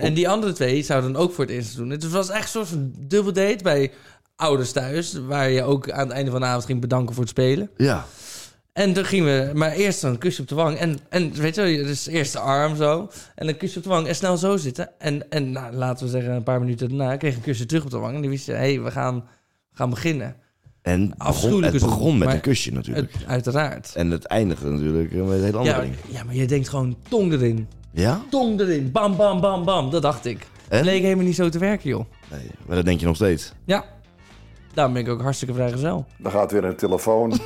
[0.00, 1.90] en die andere twee zouden dan ook voor het eerst doen.
[1.90, 3.90] Het was echt een soort van dubbel date bij
[4.36, 5.14] ouders thuis.
[5.26, 7.70] Waar je ook aan het einde van de avond ging bedanken voor het spelen.
[7.76, 8.06] Ja.
[8.72, 10.76] En toen gingen we, maar eerst een kusje op de wang.
[10.76, 13.10] En, en weet je, wel, dus eerst de arm zo.
[13.34, 14.90] En een kusje op de wang en snel zo zitten.
[14.98, 17.84] En, en nou, laten we zeggen, een paar minuten daarna kreeg ik een kusje terug
[17.84, 18.14] op de wang.
[18.14, 19.14] En die wist, hé, hey, we gaan,
[19.70, 20.36] we gaan beginnen.
[20.82, 23.12] En begon, het begon met maar- een kusje natuurlijk.
[23.12, 23.92] Het, uiteraard.
[23.94, 25.94] En het eindigde natuurlijk met een hele andere Ja, ding.
[26.08, 27.68] ja, maar je denkt gewoon tong erin.
[27.92, 28.20] Ja?
[28.30, 28.90] Tong erin.
[28.92, 29.90] Bam, bam, bam, bam.
[29.90, 30.46] Dat dacht ik.
[30.68, 30.76] En?
[30.76, 32.04] Het leek helemaal niet zo te werken, joh.
[32.30, 33.52] Nee, maar dat denk je nog steeds.
[33.64, 33.84] Ja.
[34.74, 36.06] Daarom ben ik ook hartstikke vrijgezel.
[36.18, 37.32] Dan gaat weer een telefoon.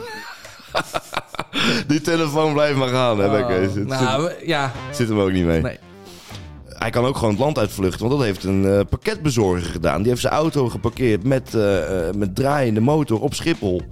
[1.87, 3.75] Die telefoon blijft maar gaan, hè, bij Kees.
[3.75, 4.73] Het nou, we- ja.
[4.88, 5.62] zit, zit hem ook niet mee.
[5.62, 5.78] Nee.
[6.69, 9.99] Hij kan ook gewoon het land uitvluchten, want dat heeft een eh, pakketbezorger gedaan.
[9.99, 13.83] Die heeft zijn auto geparkeerd met, eh, eh, met draaiende motor op Schiphol.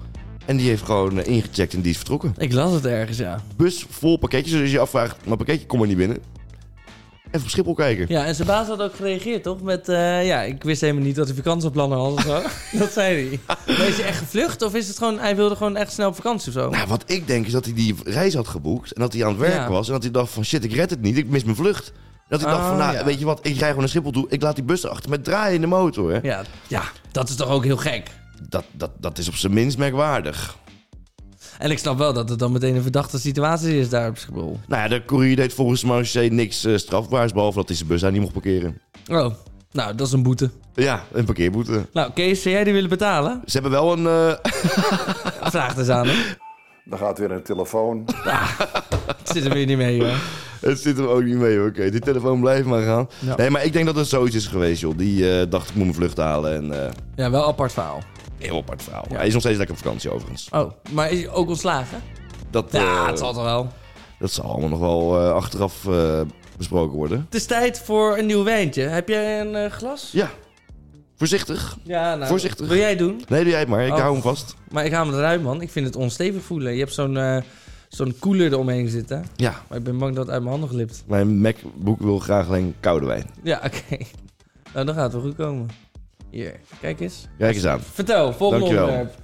[0.45, 2.33] En die heeft gewoon ingecheckt en die is vertrokken.
[2.37, 3.39] Ik las het ergens, ja.
[3.55, 6.17] Bus vol pakketjes, dus als je je afvraagt, mijn pakketje komt er niet binnen.
[7.33, 8.05] Even op Schiphol kijken.
[8.09, 9.61] Ja, en zijn baas had ook gereageerd, toch?
[9.61, 12.41] Met, eh, ja, ik wist helemaal niet dat hij vakantieplannen had of zo.
[12.79, 13.57] dat zei hij.
[13.77, 16.15] Maar is hij echt gevlucht of is het gewoon, hij wilde gewoon echt snel op
[16.15, 16.69] vakantie of zo?
[16.69, 19.29] Nou, wat ik denk is dat hij die reis had geboekt en dat hij aan
[19.29, 19.69] het werk Ja.
[19.69, 19.87] was.
[19.87, 21.91] En dat hij dacht van shit, ik red het niet, ik mis mijn vlucht.
[22.27, 23.03] Dat hij dacht Oh, van, nou, ja.
[23.05, 24.25] weet je wat, ik rij gewoon naar Schiphol toe.
[24.29, 26.11] Ik laat die bus erachter met draaiende motor.
[26.13, 26.19] Hè.
[26.21, 28.07] Ja, ja, dat is toch ook heel gek.
[28.49, 30.57] Dat, dat, dat is op zijn minst merkwaardig.
[31.59, 34.59] En ik snap wel dat het dan meteen een verdachte situatie is daar op Schiphol.
[34.67, 38.01] Nou ja, de courier deed volgens Marché niks eh, strafbaars, behalve dat hij zijn bus
[38.01, 38.81] daar niet mocht parkeren.
[39.11, 39.33] Oh,
[39.71, 40.49] nou, dat is een boete.
[40.75, 41.85] Ja, een parkeerboete.
[41.93, 43.41] Nou, Kees, zou jij die willen betalen?
[43.45, 44.07] Ze hebben wel een...
[44.07, 44.51] eh,
[45.51, 46.17] Vraag eens aan hem.
[46.85, 48.05] Dan gaat weer een telefoon.
[49.17, 50.13] Het zit er weer niet mee, hoor.
[50.61, 51.89] het zit er ook niet mee, oké.
[51.89, 53.09] Die telefoon blijft maar gaan.
[53.19, 53.35] Ja.
[53.35, 54.97] Nee, maar ik denk dat het zoiets is geweest, joh.
[54.97, 56.55] Die eh, dacht, ik moet mijn vlucht halen.
[56.55, 58.01] En eh, Ja, wel apart verhaal.
[58.45, 59.05] Heel apart verhaal.
[59.09, 59.15] Ja.
[59.15, 60.47] Hij is nog steeds lekker op vakantie, overigens.
[60.51, 62.01] Oh, maar is hij ook ontslagen?
[62.49, 63.67] Dat, Ja, eh, het zal toch wel.
[64.19, 66.21] dat zal allemaal nog wel eh, achteraf eh,
[66.57, 67.19] besproken worden.
[67.25, 68.81] Het is tijd voor een nieuw wijntje.
[68.81, 70.09] Heb jij een glas?
[70.11, 70.29] Ja,
[71.15, 71.77] voorzichtig.
[71.83, 72.27] Ja, nou.
[72.27, 72.67] Voorzichtig.
[72.67, 73.21] Wil jij het doen?
[73.27, 73.85] Nee, doe jij het maar.
[73.85, 73.99] Ik Oh.
[73.99, 74.55] hou hem vast.
[74.71, 75.61] Maar ik haal hem eruit, man.
[75.61, 76.73] Ik vind het onstevig voelen.
[76.73, 77.43] Je hebt zo'n
[77.89, 79.25] zo'n koeler eromheen zitten.
[79.35, 81.03] Ja, Maar ik ben bang dat het uit mijn handen glipt.
[81.07, 83.29] mijn MacBook wil graag alleen koude wijn.
[83.43, 84.03] Ja, oké.
[84.73, 85.67] Nou, dan gaat het wel goed komen.
[86.33, 87.27] Hier, kijk eens.
[87.37, 87.79] Kijk eens aan.
[87.79, 88.89] Vertel, volgende Dankjewel.
[88.89, 89.19] onderwerp.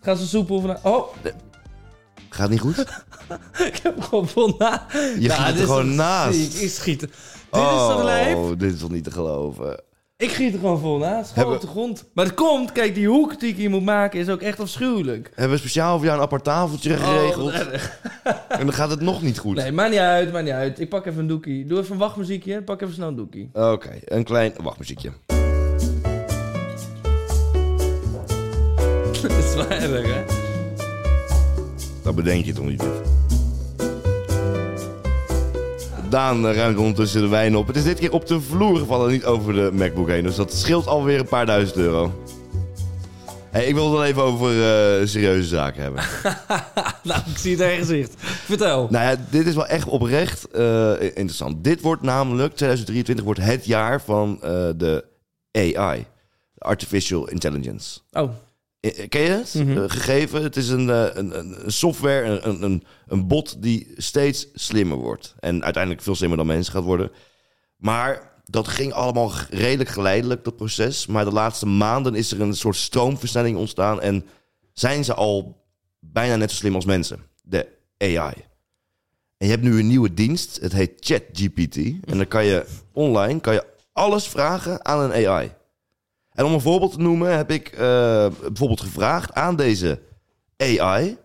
[0.00, 0.76] Gaat ze soepel van...
[0.82, 1.14] Oh,
[2.28, 2.78] Gaat niet goed?
[3.68, 4.86] ik heb gewoon vol na...
[4.92, 6.34] Je dit er gewoon naast.
[6.38, 6.52] ziek.
[6.62, 7.00] Ik schiet.
[7.00, 7.10] Dit
[7.50, 8.36] is toch lijp?
[8.36, 9.82] Oh, dit is toch niet te geloven.
[10.16, 11.32] Ik giet er gewoon vol naast.
[11.32, 12.04] Gewoon op de grond.
[12.14, 15.30] Maar het komt, kijk, die hoek die ik hier moet maken is ook echt afschuwelijk.
[15.34, 17.52] Hebben we speciaal voor jou een apart tafeltje Oh, geregeld.
[17.52, 18.00] erg.
[18.48, 19.56] en dan gaat het nog niet goed.
[19.56, 20.80] Nee, maakt niet uit, maakt niet uit.
[20.80, 21.66] Ik pak even een doekie.
[21.66, 22.62] Doe even een wachtmuziekje.
[22.62, 23.50] Pak even snel een doekie.
[23.52, 25.10] Oké, een klein wachtmuziekje.
[29.28, 30.22] Dat is wel erg, hè?
[32.02, 32.84] Dat bedenk je toch niet?
[36.08, 37.66] Daan eh, ruimt ondertussen de wijn op.
[37.66, 40.22] Het is dit keer op de vloer gevallen, niet over de MacBook heen.
[40.22, 42.24] Dus dat scheelt alweer een paar duizend euro.
[43.50, 46.02] Hey, ik wil het wel even over eh, serieuze zaken hebben.
[47.02, 48.14] Nou, ik zie het aan je gezicht.
[48.44, 48.86] Vertel.
[48.90, 51.64] nou ja, dit is wel echt oprecht eh, interessant.
[51.64, 54.38] Dit wordt namelijk, 2023 wordt het jaar van
[54.76, 55.04] de
[55.52, 56.06] AI.
[56.58, 58.00] Artificial Intelligence.
[58.12, 58.30] Oh,
[59.08, 59.54] Ken je het?
[59.54, 59.76] Mhm.
[59.78, 64.46] Eh, gegeven, het is een, eh, een, een software, een- een, een, bot die steeds
[64.54, 65.34] slimmer wordt.
[65.40, 67.10] En uiteindelijk veel slimmer dan mensen gaat worden.
[67.76, 71.06] Maar dat ging allemaal redelijk geleidelijk, dat proces.
[71.06, 74.00] Maar de laatste maanden is er een soort stroomversnelling ontstaan.
[74.00, 74.26] En
[74.72, 75.64] zijn ze al
[75.98, 77.18] bijna net zo slim als mensen.
[77.42, 77.66] De
[77.98, 78.34] AI.
[79.36, 80.58] En je hebt nu een nieuwe dienst.
[80.60, 81.76] Het heet ChatGPT.
[81.76, 85.52] En dan kan je online kan je alles vragen aan een AI.
[86.40, 87.78] En om een voorbeeld te noemen heb ik eh,
[88.40, 90.00] bijvoorbeeld gevraagd aan deze
[90.56, 91.16] AI.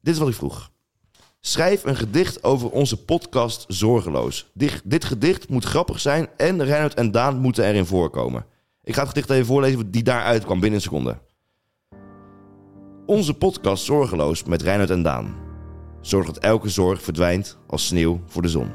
[0.00, 0.70] Dit is wat ik vroeg.
[1.40, 4.50] Schrijf een gedicht over onze podcast Zorgeloos.
[4.54, 8.46] Dit, dit gedicht moet grappig zijn en Reinhard en Daan moeten erin voorkomen.
[8.82, 11.18] Ik ga het gedicht even voorlezen die daaruit kwam binnen een seconde.
[13.06, 15.34] Onze podcast Zorgeloos met Reinhard en Daan.
[16.00, 18.70] Zorg dat elke zorg verdwijnt als sneeuw voor de zon.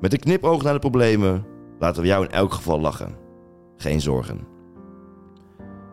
[0.00, 1.46] Met een knipoog naar de problemen
[1.78, 3.24] laten we jou in elk geval lachen
[3.76, 4.46] geen zorgen.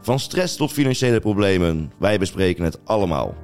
[0.02, 3.36] Van stress tot financiële problemen, wij bespreken het allemaal.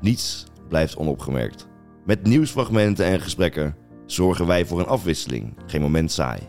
[0.00, 1.68] Niets blijft onopgemerkt.
[2.04, 6.40] Met nieuwsfragmenten en gesprekken zorgen wij voor een afwisseling, geen moment saai.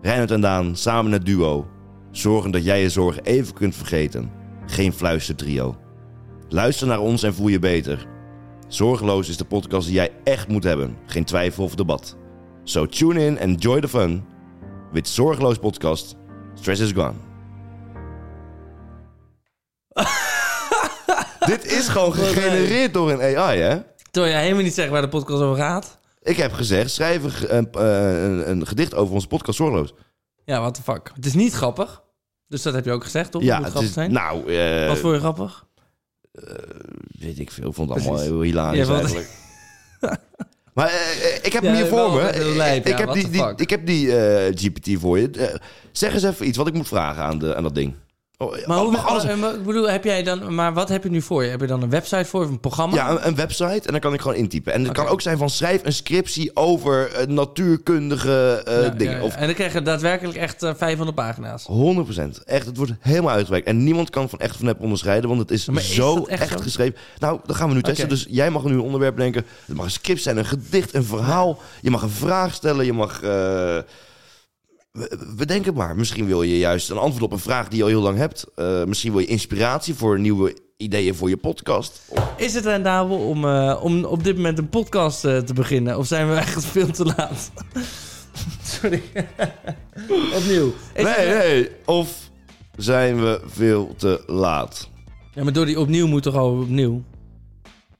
[0.00, 1.66] Reinhard en Daan, samen het duo,
[2.10, 4.30] zorgen dat jij je zorgen even kunt vergeten.
[4.66, 5.76] Geen fluistertrio.
[6.48, 8.06] Luister naar ons en voel je beter.
[8.68, 12.16] Zorgeloos is de podcast die jij echt moet hebben, geen twijfel of debat.
[12.64, 14.24] So tune in and enjoy the fun
[14.92, 16.16] with Zorgeloos Podcast.
[16.54, 17.14] Stress is gone.
[21.46, 23.78] Dit is gewoon gegenereerd door een AI, hè?
[24.10, 25.98] terwijl jij helemaal niet zegt waar de podcast over gaat.
[26.22, 29.94] Ik heb gezegd, schrijf een, eh, een, een gedicht over onze podcast Zorgeloos.
[30.44, 31.10] Ja, what the fuck.
[31.14, 32.02] Het is niet grappig.
[32.48, 33.42] Dus dat heb je ook gezegd, toch?
[33.42, 34.12] Ja, Moet het grappig is, zijn.
[34.12, 35.66] nou, eh, Wat vond je grappig?
[37.18, 37.68] weet ik veel.
[37.68, 39.28] Ik vond het allemaal heel hilarisch Ja, eigenlijk.
[40.72, 42.52] maar eh, ik heb Ja, hem hier voor me.
[42.56, 45.30] lijp, ik, heb die, ik heb die eh, GPT voor je.
[45.30, 45.54] Eh,
[45.92, 47.94] zeg eens even iets wat ik moet vragen aan, de, aan dat ding.
[48.42, 51.10] Oh, Maar, hoe, mag alles- eh, ik bedoel, heb jij dan, maar wat heb je
[51.10, 51.50] nu voor je?
[51.50, 52.94] Heb je dan een website voor of een programma?
[52.94, 54.72] Ja, een, een website en dan kan ik gewoon intypen.
[54.72, 59.12] En het kan ook zijn van schrijf een scriptie over eh, natuurkundige eh, Ja, dingen.
[59.12, 59.24] ja, ja.
[59.24, 61.66] Of En dan krijg je daadwerkelijk echt eh, 500 pagina's.
[61.68, 62.42] 100%.
[62.44, 63.66] Echt, het wordt helemaal uitgewerkt.
[63.66, 66.58] En niemand kan van echt van nep onderscheiden, want het is, zo echt echt, zo?
[66.58, 66.94] geschreven.
[67.18, 68.08] Nou, dat gaan we nu testen.
[68.08, 69.44] Dus jij mag nu een onderwerp denken.
[69.66, 71.58] Het mag een script zijn, een gedicht, een verhaal.
[71.80, 72.84] Je mag een vraag stellen.
[72.84, 73.20] Je mag.
[75.36, 75.96] We, denken maar.
[75.96, 78.46] Misschien wil je juist een antwoord op een vraag die je al heel lang hebt.
[78.54, 82.00] Eh, misschien wil je inspiratie voor nieuwe ideeën voor je podcast.
[82.36, 85.98] Is het rendabel om, eh, om op dit moment een podcast eh, te beginnen?
[85.98, 87.50] Of zijn we echt veel te laat?
[88.80, 89.02] Sorry.
[90.36, 90.72] Opnieuw.
[90.94, 91.68] Is nee, het- nee.
[91.84, 92.30] Of
[92.76, 94.88] zijn we veel te laat?
[95.34, 97.02] Ja, maar door die opnieuw moet toch al opnieuw?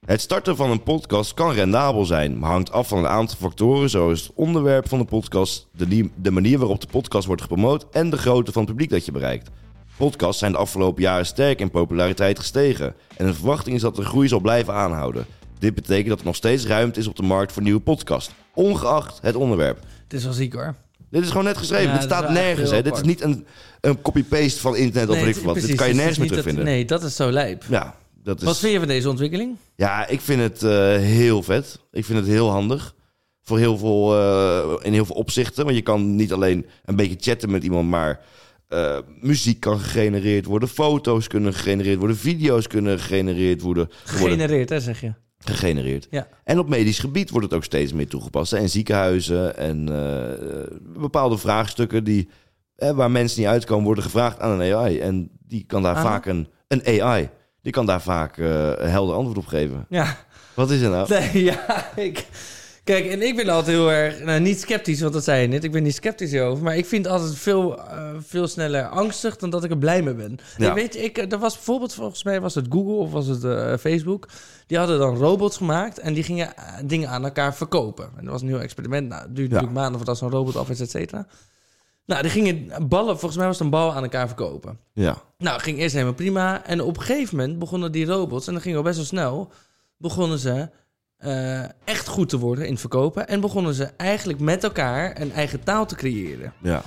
[0.06, 3.90] Het starten van een podcast kan rendabel zijn, maar hangt af van een aantal factoren
[3.90, 7.86] zoals het onderwerp van de podcast, de, nie- de manier waarop de podcast wordt gepromoot
[7.92, 9.50] en de grootte van het publiek dat je bereikt.
[9.96, 14.04] Podcasts zijn de afgelopen jaren sterk in populariteit gestegen en de verwachting is dat de
[14.04, 15.26] groei zal blijven aanhouden.
[15.58, 19.18] Dit betekent dat er nog steeds ruimte is op de markt voor nieuwe podcasts, ongeacht
[19.22, 19.78] het onderwerp.
[20.02, 20.74] Het is wel ziek hoor.
[21.10, 22.70] Dit is gewoon net geschreven, Ja, dit staat nergens.
[22.70, 22.82] Hè.
[22.82, 23.46] Dit is niet een,
[23.80, 25.54] een copy-paste van internet of weet ik veel wat.
[25.54, 26.64] dit kan je nergens meer terugvinden.
[26.64, 27.64] Nee, dat is zo lijp.
[27.68, 28.44] Ja, dat is...
[28.44, 29.56] Wat vind je van deze ontwikkeling?
[29.76, 31.80] Ja, ik vind het eh, heel vet.
[31.90, 32.94] Ik vind het heel handig.
[33.42, 35.64] Voor heel veel, eh, in heel veel opzichten.
[35.64, 38.20] Want je kan niet alleen een beetje chatten met iemand, maar
[38.68, 40.68] eh, muziek kan gegenereerd worden.
[40.68, 42.16] Foto's kunnen gegenereerd worden.
[42.16, 43.88] Video's kunnen gegenereerd worden.
[44.04, 45.12] Gegenereerd, hè, zeg je.
[45.38, 46.06] gegenereerd.
[46.10, 46.28] Ja.
[46.44, 48.52] En op medisch gebied wordt het ook steeds meer toegepast.
[48.52, 49.84] In ziekenhuizen en
[51.00, 52.28] bepaalde vraagstukken die,
[52.76, 54.98] waar mensen niet uitkomen, worden gevraagd aan een AI.
[54.98, 57.30] En die kan daar vaak een, een AI.
[57.62, 59.86] Die kan daar vaak eh, helder antwoord op geven.
[59.88, 60.16] Ja,
[60.54, 61.08] Wat is er nou?
[61.08, 62.26] nee, ja, ik...
[62.84, 65.64] Kijk, en ik ben altijd heel erg, nou niet sceptisch, want dat zei je net.
[65.64, 69.50] Ik ben niet sceptisch hierover, maar ik vind altijd veel, eh, veel sneller angstig dan
[69.50, 70.38] dat ik er blij mee ben.
[70.56, 70.68] Ja.
[70.68, 73.76] Ik weet, ik, er was bijvoorbeeld, volgens mij was het Google of was het eh,
[73.76, 74.28] Facebook.
[74.66, 78.04] Die hadden dan robots gemaakt en die gingen dingen aan elkaar verkopen.
[78.16, 79.08] En dat was een nieuw experiment.
[79.08, 79.48] Nou, het duurde Ja.
[79.54, 81.26] natuurlijk maanden voordat zo'n robot af is, et cetera.
[82.06, 84.78] Nou, die gingen ballen, volgens mij was het een bal aan elkaar verkopen.
[84.92, 85.22] Ja.
[85.38, 86.64] Nou, ging eerst helemaal prima.
[86.66, 89.52] En op een gegeven moment begonnen die robots, en dat ging al best wel snel,
[89.96, 90.70] begonnen ze
[91.16, 93.28] eh, echt goed te worden in het verkopen.
[93.28, 96.52] En begonnen ze eigenlijk met elkaar een eigen taal te creëren.
[96.62, 96.82] Ja.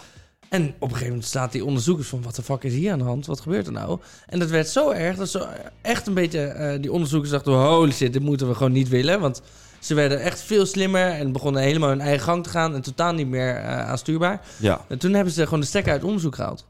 [0.49, 2.21] En op een gegeven moment staat die onderzoekers van...
[2.21, 3.25] wat de fuck is hier aan de hand?
[3.25, 3.99] Wat gebeurt er nou?
[4.25, 5.47] En dat werd zo erg dat ze
[5.82, 6.39] echt een beetje...
[6.41, 7.54] eh, die onderzoekers dachten...
[7.54, 9.19] holy shit, dit moeten we gewoon niet willen.
[9.19, 9.41] Want
[9.86, 11.10] ze werden echt veel slimmer...
[11.12, 12.74] en begonnen helemaal hun eigen gang te gaan...
[12.74, 14.41] en totaal niet meer eh, aanstuurbaar.
[14.58, 14.82] Ja.
[14.88, 16.65] En toen hebben ze gewoon de stekker uit onderzoek gehaald.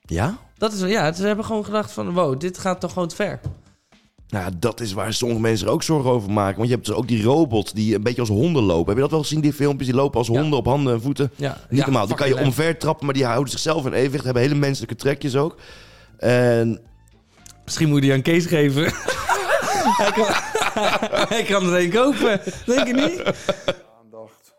[0.00, 0.38] Ja?
[0.58, 2.12] Dat is, ja, ze hebben gewoon gedacht van...
[2.12, 3.40] wow, dit gaat toch gewoon te ver.
[4.28, 6.56] Nou, dat is waar sommige mensen er ook zorgen over maken.
[6.56, 8.86] Want je hebt dus ook die robots die een beetje als honden lopen.
[8.86, 9.86] Heb je dat wel gezien, die filmpjes?
[9.86, 10.40] Die lopen als Ja.
[10.40, 11.30] honden op handen en voeten.
[11.36, 12.06] Ja, Niet ja, normaal.
[12.06, 14.24] Die kan je omver trappen, maar die houden zichzelf in evenwicht.
[14.24, 15.56] Hebben hele menselijke trekjes ook.
[16.18, 16.80] En
[17.64, 18.84] Misschien moet je die aan Kees geven.
[21.28, 22.40] hij, kan, er een kopen.
[22.66, 23.22] Denk je niet?
[24.02, 24.54] Aandacht.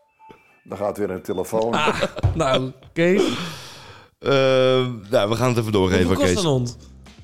[0.64, 1.72] Dan gaat weer een telefoon.
[1.72, 2.02] Ah,
[2.34, 3.22] nou, Kees.
[4.18, 4.30] eh,
[5.10, 6.42] nou, we gaan het even doorgeven, Hoeveel kost Kees.
[6.44, 6.76] een hond?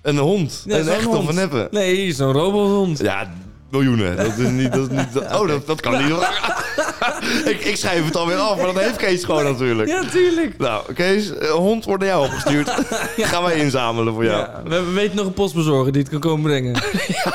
[0.03, 0.63] Een hond.
[0.67, 1.19] Ja, een echt hond.
[1.19, 1.69] of een neppe.
[1.71, 2.99] Nee, zo'n robothond.
[2.99, 3.31] Ja,
[3.71, 4.17] miljoenen.
[4.17, 4.73] Dat is niet...
[4.73, 6.17] Dat is niet dat- oh, dat, dat kan niet.
[7.53, 9.89] ik, ik schrijf het alweer af, maar dat heeft Kees gewoon natuurlijk.
[9.89, 10.59] Ja, tuurlijk.
[10.59, 12.71] Nou, Kees, een hond wordt naar jou opgestuurd.
[13.31, 14.39] Gaan wij inzamelen voor jou.
[14.41, 16.83] Ja, we, we weten nog een postbezorger die het kan komen brengen.
[17.07, 17.33] ja.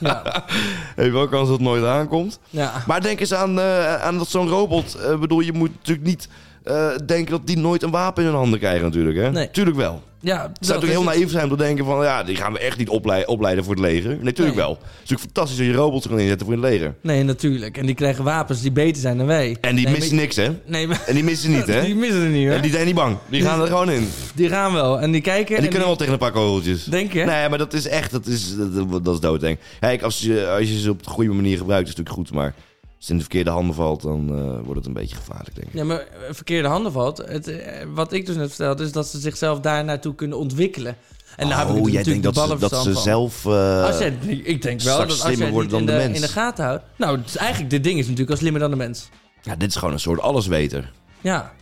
[0.96, 2.38] Hey, wel kans dat het nooit aankomt.
[2.50, 2.82] ja.
[2.86, 4.94] Maar denk eens aan, eh, aan dat zo'n robot...
[4.94, 6.28] eh, bedoel, je moet natuurlijk niet
[6.62, 9.16] eh, denken dat die nooit een wapen in hun handen krijgen natuurlijk.
[9.16, 9.30] Hè?
[9.30, 9.50] Nee.
[9.50, 10.02] Tuurlijk wel.
[10.22, 12.02] Ja, Het zou natuurlijk heel naïef zijn om te denken van...
[12.04, 14.08] ja, die gaan we echt niet oplei- opleiden voor het leger.
[14.08, 14.64] Nee, natuurlijk Nee.
[14.66, 14.70] wel.
[14.80, 16.94] Het is natuurlijk fantastisch dat je robots kan inzetten voor het leger.
[17.02, 17.78] Nee, natuurlijk.
[17.78, 19.56] En die krijgen wapens die beter zijn dan wij.
[19.60, 20.48] En die nee, missen niks, hè?
[20.66, 21.02] Nee, maar...
[21.06, 21.80] En die missen niet, hè?
[21.84, 22.56] Die missen er niet, hoor.
[22.56, 23.16] En die zijn niet bang.
[23.28, 24.08] Die gaan er gewoon in.
[24.34, 25.00] Die gaan wel.
[25.00, 25.54] En die kijken...
[25.56, 26.84] En die kunnen wel tegen een paar kogeltjes.
[26.84, 27.24] Denk je?
[27.24, 29.58] Nee, maar dat is echt, dat is, dat, dat is doodeng.
[29.80, 32.36] Kijk, als je, als je ze op de goede manier gebruikt, is het natuurlijk goed.
[32.38, 32.54] Maar
[33.00, 35.66] als het in de verkeerde handen valt, dan eh, wordt het een beetje gevaarlijk, denk
[35.66, 35.74] ik.
[35.74, 37.18] Ja, maar eh, verkeerde handen valt.
[37.18, 40.96] Het, eh, wat ik dus net vertelde, is dat ze zichzelf daar naartoe kunnen ontwikkelen.
[41.36, 43.02] En daar heb ik oh, jij natuurlijk denkt de dat ze, dat ze van.
[43.02, 43.44] zelf...
[43.46, 46.02] eh, Als jij, ik denk wel dat als slimmer jij worden niet in dan de,
[46.02, 46.20] de mens.
[46.20, 46.82] in de gaten houdt...
[46.96, 49.08] Nou, is eigenlijk, dit ding is natuurlijk al slimmer dan de mens.
[49.42, 50.92] Ja, dit is gewoon een soort allesweter.
[51.20, 51.52] Ja.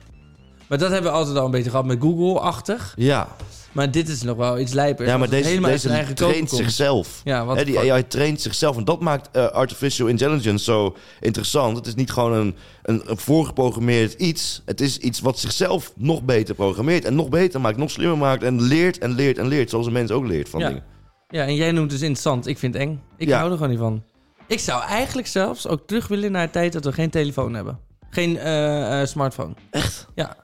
[0.68, 2.92] Maar dat hebben we altijd al een beetje gehad met Google-achtig.
[2.96, 3.29] Ja.
[3.78, 5.08] Maar dit is nog wel iets lijpers.
[5.08, 7.20] Ja, maar deze, deze traint zichzelf.
[7.24, 7.92] Ja, wat Hè, die.
[7.92, 8.76] AI traint zichzelf.
[8.76, 11.76] En dat maakt eh, artificial intelligence zo interessant.
[11.76, 14.62] Het is niet gewoon een, een, een voorgeprogrammeerd iets.
[14.64, 17.04] Het is iets wat zichzelf nog beter programmeert.
[17.04, 18.42] En nog beter maakt, nog slimmer maakt.
[18.42, 19.70] En leert en leert en leert.
[19.70, 20.68] Zoals een mens ook leert van Ja.
[20.68, 20.82] dingen.
[21.28, 22.46] Ja, en jij noemt het dus interessant.
[22.46, 23.00] Ik vind het eng.
[23.16, 23.38] Ik Ja.
[23.38, 24.02] hou er gewoon niet van.
[24.46, 27.78] Ik zou eigenlijk zelfs ook terug willen naar de tijd dat we geen telefoon hebben.
[28.10, 29.54] Geen eh, eh, smartphone.
[29.70, 30.06] Echt?
[30.14, 30.36] Ja.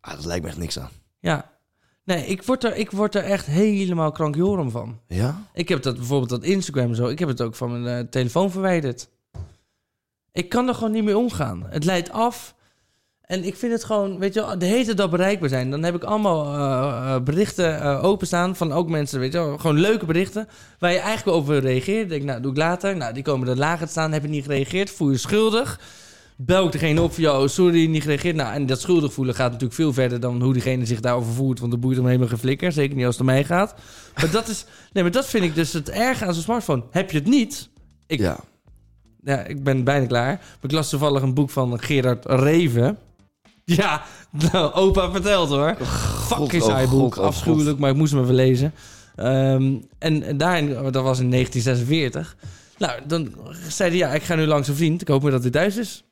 [0.00, 0.90] Ah, dat lijkt me echt niks aan.
[1.20, 1.54] Ja.
[2.06, 5.00] Nee, ik word er, ik word er echt helemaal krankjorum van.
[5.08, 5.42] Ja?
[5.52, 7.06] Ik heb dat bijvoorbeeld dat Instagram en zo.
[7.06, 9.08] Ik heb het ook van mijn eh, telefoon verwijderd.
[10.32, 11.66] Ik kan er gewoon niet mee omgaan.
[11.68, 12.54] Het leidt af.
[13.20, 15.70] En ik vind het gewoon, weet je wel, de hele dat bereikbaar zijn.
[15.70, 19.80] Dan heb ik allemaal eh, eh, berichten openstaan van ook mensen, weet je wel, gewoon
[19.80, 20.48] leuke berichten.
[20.78, 21.64] Waar je eigenlijk over.
[21.64, 22.96] Ik denk, nou, doe ik later.
[22.96, 25.80] Nou, die komen er lager te staan, heb je niet gereageerd, voel je schuldig.
[26.38, 28.36] Bel ik degene op van, jou, sorry, niet gereageerd.
[28.36, 31.60] Nou, en dat schuldig voelen gaat natuurlijk veel verder dan hoe diegene zich daarover voelt.
[31.60, 32.72] Want de boeit om helemaal geen flikker.
[32.72, 33.74] Zeker niet als het om mij gaat.
[34.14, 36.82] Maar dat is, nee, maar dat vind ik dus het erge aan zo'n smartphone.
[36.90, 37.68] Heb je het niet,
[38.06, 38.38] ik, Ja.
[39.22, 40.26] ja, ik ben bijna klaar.
[40.26, 42.98] Maar ik las toevallig een boek van Gerard Reven.
[43.64, 44.02] Ja,
[44.52, 45.76] nou, opa vertelt hoor.
[46.30, 48.72] Oh saai God, boek, oh afschuwelijk, maar ik moest hem even lezen.
[49.16, 52.36] Ehm, en daarin, dat was in 1946.
[52.78, 53.34] Nou, dan
[53.68, 55.00] zei hij, ja, ik ga nu langs een vriend.
[55.00, 56.04] Ik hoop maar dat hij thuis is.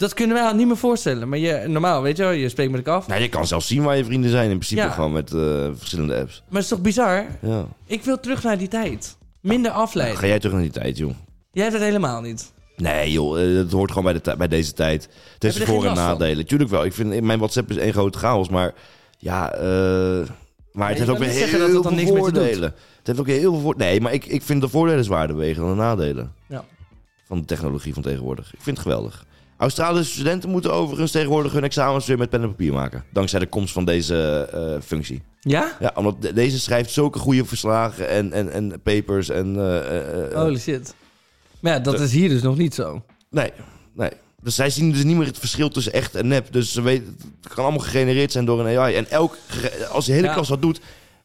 [0.00, 1.28] Dat kunnen wij al niet meer voorstellen.
[1.28, 3.06] Maar je, normaal, weet je wel, je spreekt met elkaar af.
[3.06, 4.44] Nou, je kan zelfs zien waar je vrienden zijn.
[4.50, 4.90] In principe Ja.
[4.90, 6.42] gewoon met eh, verschillende apps.
[6.48, 7.26] Maar het is toch bizar?
[7.42, 7.64] Ja.
[7.86, 9.16] Ik wil terug naar die tijd.
[9.40, 10.18] Minder afleiden.
[10.18, 11.10] Ga jij terug naar die tijd, joh?
[11.52, 12.52] Jij hebt het helemaal niet.
[12.76, 15.08] Nee, joh, eh, het hoort gewoon bij, de bij deze tijd.
[15.34, 16.04] Het heeft voor- en van?
[16.04, 16.46] nadelen.
[16.46, 16.84] Tuurlijk wel.
[16.84, 18.74] Ik vind mijn WhatsApp is één grote chaos, maar
[19.18, 19.60] ja, eh,
[20.72, 22.74] maar het je heeft ook weer heel dat het dan veel voordelen.
[22.98, 23.90] Het heeft ook heel veel voordelen.
[23.90, 26.64] Nee, maar ik, ik vind de voordelen zwaarder wegen dan de nadelen Ja.
[27.26, 28.52] van de technologie van tegenwoordig.
[28.54, 29.24] Ik vind het geweldig.
[29.60, 33.04] Australische studenten moeten overigens tegenwoordig hun examens weer met pen en papier maken.
[33.12, 35.22] Dankzij de komst van deze eh, functie.
[35.40, 35.76] Ja?
[35.80, 39.56] Ja, omdat de- deze schrijft zulke goede verslagen en, en, en papers en...
[39.56, 40.94] eh, eh, Holy shit.
[41.60, 43.02] Maar ja, dat is hier dus nog niet zo.
[43.30, 43.50] Nee,
[43.94, 44.10] nee.
[44.42, 46.52] Dus zij zien dus niet meer het verschil tussen echt en nep.
[46.52, 48.94] Dus ze weten, het kan allemaal gegenereerd zijn door een AI.
[48.94, 49.36] En elk,
[49.92, 50.32] als de hele Ja.
[50.32, 50.80] klas dat doet...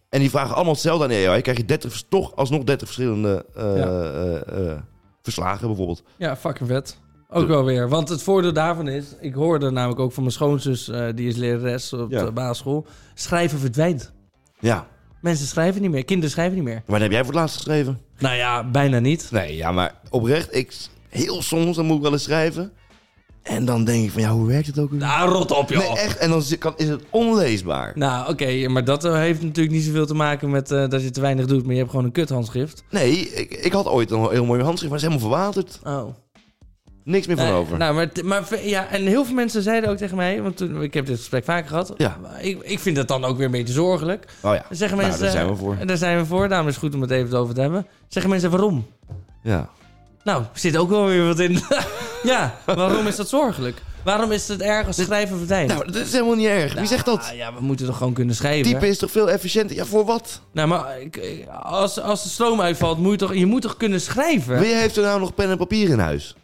[0.09, 1.41] en die vragen allemaal hetzelfde aan de AI...
[1.41, 4.83] krijg je 30, vers- toch alsnog 30 verschillende Ja.
[5.21, 6.03] verslagen bijvoorbeeld.
[6.17, 6.97] Ja, fucking vet.
[7.29, 7.89] Ook wel weer.
[7.89, 9.05] Want het voordeel daarvan is...
[9.21, 10.89] Ik hoorde namelijk ook van mijn schoonzus...
[10.89, 12.25] eh, die is lerares op Ja.
[12.25, 12.85] de basisschool.
[13.13, 14.11] Schrijven verdwijnt.
[14.59, 14.87] Ja.
[15.21, 16.05] Mensen schrijven niet meer.
[16.05, 16.81] Kinderen schrijven niet meer.
[16.85, 17.99] Wanneer heb jij voor het laatst geschreven?
[18.17, 19.27] Nou ja, bijna niet.
[19.31, 20.55] Nee, ja, maar oprecht.
[20.55, 20.75] Ik,
[21.09, 22.71] heel soms dan moet ik wel eens schrijven.
[23.43, 24.89] En dan denk ik van, ja, hoe werkt het ook?
[24.89, 24.99] weer?
[24.99, 25.79] Nou, rot op, joh.
[25.79, 26.17] nee, echt.
[26.17, 26.39] En dan
[26.77, 27.91] is het onleesbaar.
[27.95, 28.67] Nou, oké.
[28.67, 31.45] maar dat eh, heeft natuurlijk niet zoveel te maken met eh, dat je te weinig
[31.45, 31.63] doet.
[31.63, 32.83] Maar je hebt gewoon een kuthandschrift.
[32.89, 35.79] Nee, ik, ik had ooit een heel mooi handschrift, maar het is helemaal verwaterd.
[35.83, 36.15] Oh.
[37.05, 37.77] Niks meer van over.
[37.77, 40.41] Nou, maar, maar ja, en heel veel mensen zeiden ook tegen mij...
[40.41, 41.93] Want toen, ik heb dit gesprek vaker gehad.
[41.97, 42.17] Ja.
[42.39, 44.25] Ik, ik vind dat dan ook weer een beetje zorgelijk.
[44.41, 45.23] oh ja, zeggen Nou, mensen...
[45.25, 45.77] daar zijn we eh, voor.
[45.85, 46.47] Daar zijn we voor.
[46.47, 47.87] Daarom is het goed om het even over te hebben.
[48.07, 48.87] Zeggen mensen waarom?
[49.43, 49.69] ja.
[50.23, 51.59] Nou, er zit ook wel weer wat in.
[52.23, 53.81] ja, waarom is dat zorgelijk?
[54.03, 55.69] Waarom is het erg als schrijven verdwijnt?
[55.69, 56.73] Nou, dat is helemaal niet erg.
[56.73, 57.31] Wie zegt dat?
[57.35, 58.71] Ja, we moeten toch gewoon kunnen schrijven?
[58.71, 59.75] Typen is toch veel efficiënter?
[59.75, 60.41] Ja, voor wat?
[60.51, 60.85] Nou, maar
[61.63, 64.59] als, als de stroom uitvalt, moet je toch, je moet toch kunnen schrijven?
[64.59, 66.35] Wie heeft er nou nog pen en papier in huis?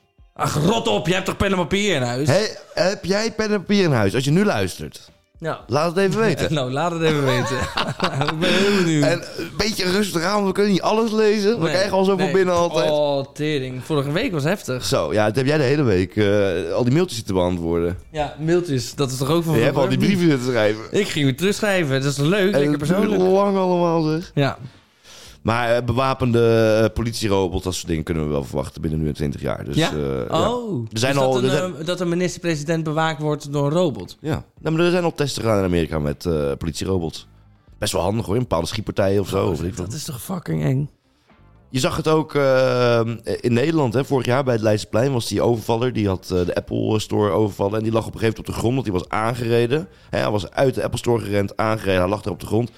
[0.42, 2.30] Ach, rot op, je hebt toch pen en papier in huis?
[2.74, 4.16] Heb jij pen en papier in huis?
[4.16, 5.60] Als je nu luistert, Ja.
[5.68, 6.54] laat het even weten.
[6.54, 7.58] Nou, laat het even weten.
[8.32, 9.04] ik ben heel benieuwd.
[9.04, 11.56] En een beetje rustig aan, want we kunnen niet alles lezen.
[11.58, 12.34] We Nee, krijgen al zoveel nee.
[12.34, 12.90] binnen altijd.
[12.92, 13.84] Oh, tering.
[13.84, 14.86] Vorige week was heftig.
[14.86, 17.98] Zo, ja, dat heb jij de hele week eh, al die mailtjes te beantwoorden.
[18.12, 20.18] Ja, mailtjes, dat is toch ook van je hebt al die vroeger?
[20.18, 20.82] brieven te schrijven.
[20.92, 23.22] Ik ging weer terugschrijven, dat is leuk, En lekker het duurt persoonlijk.
[23.32, 24.32] lang allemaal, zeg.
[24.34, 24.58] Ja,
[25.42, 29.14] Maar eh, bewapende uh, politierobots, dat soort dingen kunnen we wel verwachten binnen nu en
[29.14, 29.66] 20 jaar.
[29.66, 29.92] Dus, Ja?
[29.92, 30.52] eh, ja.
[30.54, 30.86] oh.
[30.92, 33.66] Er zijn Dus al- dat, een, er zijn- eh, dat een minister-president bewaakt wordt door
[33.66, 34.18] een robot.
[34.20, 37.28] Ja, nou, maar er zijn al testen gedaan in Amerika met eh, politierobots.
[37.78, 39.56] Best wel handig hoor, in bepaalde schietpartijen of zo.
[39.76, 40.90] dat is toch fucking eng?
[41.70, 43.02] Je zag het ook eh,
[43.40, 43.94] in Nederland.
[43.94, 44.06] Hè.
[44.06, 45.94] Vorig jaar bij het Leidseplein was die overvaller.
[45.94, 47.78] Die had eh, de Apple Store overvallen.
[47.78, 49.88] En die lag op een gegeven moment op de grond, want die was aangereden.
[50.10, 52.00] Hè, hij was uit de Apple Store gerend, aangereden.
[52.02, 52.72] Hij lag daar op de grond.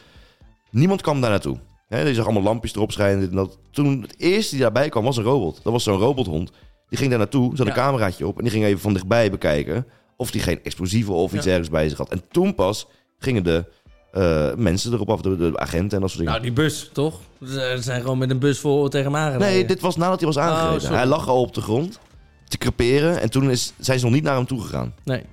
[0.70, 1.58] Niemand kwam daar naartoe.
[1.94, 3.30] Hè, je zag allemaal lampjes erop schijnen.
[3.30, 3.58] en dat.
[3.72, 5.60] Toen het eerste die daarbij kwam was een robot.
[5.64, 6.52] Dat was zo'n robothond.
[6.90, 7.80] Die ging daar naartoe, zat een Ja.
[7.80, 8.38] cameraatje op.
[8.38, 9.86] En die ging even van dichtbij bekijken
[10.18, 11.52] of die geen explosieven of iets Ja.
[11.52, 12.10] ergens bij zich had.
[12.10, 12.88] En toen pas
[13.20, 13.66] gingen de
[14.12, 16.32] eh, mensen erop af, de, de agenten en dat soort dingen.
[16.32, 17.20] Nou, die bus, toch?
[17.46, 19.48] Ze zijn gewoon met een bus vol tegen hem aangereden.
[19.48, 20.74] Nee, dit was nadat hij was aangereden.
[20.76, 20.96] Oh, sorry.
[20.96, 22.00] hij lag al op de grond
[22.48, 24.94] te creperen en toen is, zijn ze nog niet naar hem toe gegaan.
[25.04, 25.24] Nee.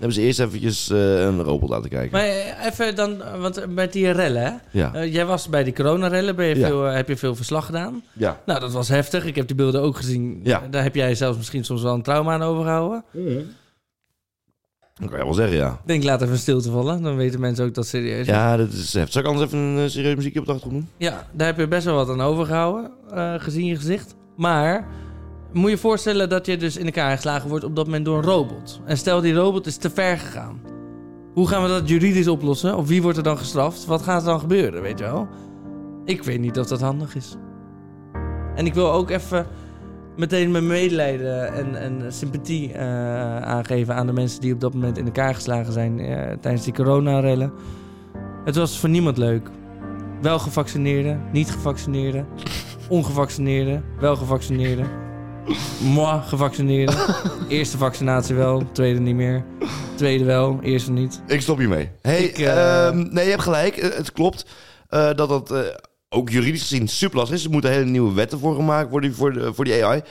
[0.00, 2.10] Dan hebben ze eerst eventjes eh, een robot laten kijken.
[2.12, 4.50] Maar eh, even dan, eh, want met die rellen, hè?
[4.70, 4.94] Ja.
[4.94, 6.66] Eh, jij was bij die coronarellen, ben je Ja.
[6.66, 8.02] veel, heb je veel verslag gedaan?
[8.12, 8.40] ja.
[8.46, 9.24] Nou, dat was heftig.
[9.24, 10.40] Ik heb die beelden ook gezien.
[10.42, 10.62] Ja.
[10.70, 13.04] Daar heb jij zelfs misschien soms wel een trauma aan overgehouden.
[14.94, 15.70] Dat kan je wel zeggen, ja.
[15.72, 17.02] Ik denk, laat even stil te vallen.
[17.02, 18.26] Dan weten mensen ook dat serieus is.
[18.26, 19.12] Ja, dat is heftig.
[19.12, 20.90] Zal ik anders even een eh, serieus muziekje op de achtergrond doen?
[20.96, 24.14] Ja, daar heb je best wel wat aan overgehouden, eh, gezien je gezicht.
[24.36, 24.86] Maar
[25.52, 28.24] moet je voorstellen dat je dus in elkaar geslagen wordt op dat moment door een
[28.24, 28.80] robot.
[28.84, 30.60] En stel die robot is te ver gegaan.
[31.34, 32.76] Hoe gaan we dat juridisch oplossen?
[32.76, 33.84] Of wie wordt er dan gestraft?
[33.84, 35.28] Wat gaat er dan gebeuren, weet je wel?
[36.04, 37.36] Ik weet niet of dat handig is.
[38.54, 39.46] En ik wil ook even
[40.16, 44.98] meteen mijn medelijden en, en sympathie eh, aangeven aan de mensen die op dat moment
[44.98, 47.52] in elkaar geslagen zijn eh, tijdens die coronarellen.
[48.44, 49.50] Het was voor niemand leuk.
[50.22, 52.26] Wel gevaccineerden, niet gevaccineerden,
[52.88, 55.07] ongevaccineerden, wel gevaccineerden.
[55.82, 56.96] Moi, gevaccineerden.
[57.48, 59.44] Eerste vaccinatie wel, tweede niet meer.
[59.94, 61.20] Tweede wel, eerste niet.
[61.26, 61.90] Ik stop hiermee.
[62.02, 63.76] Hey, Ik, eh, ehm, nee, je hebt gelijk.
[63.76, 64.46] Eh, Het klopt
[64.88, 65.60] eh, dat dat eh,
[66.08, 67.44] ook juridisch gezien super lastig is.
[67.44, 70.02] Er moeten hele nieuwe wetten voor gemaakt worden voor, de, voor die AI.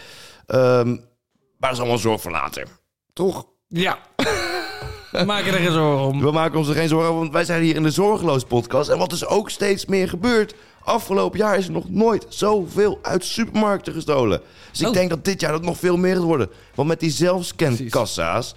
[0.45, 2.67] Ehm, maar dat is allemaal zorg voor later.
[3.13, 3.45] Toch?
[3.67, 3.97] Ja.
[5.25, 6.21] Maak je er geen zorgen om.
[6.21, 8.89] We maken ons er geen zorgen over, want wij zijn hier in de Zorgeloos podcast.
[8.89, 10.53] En wat is ook steeds meer gebeurd.
[10.87, 14.41] Afgelopen jaar is er nog nooit zoveel uit supermarkten gestolen.
[14.71, 14.93] Dus ik Oh.
[14.93, 16.49] denk dat dit jaar dat nog veel meer gaat worden.
[16.75, 18.55] Want met die zelfscankassa's...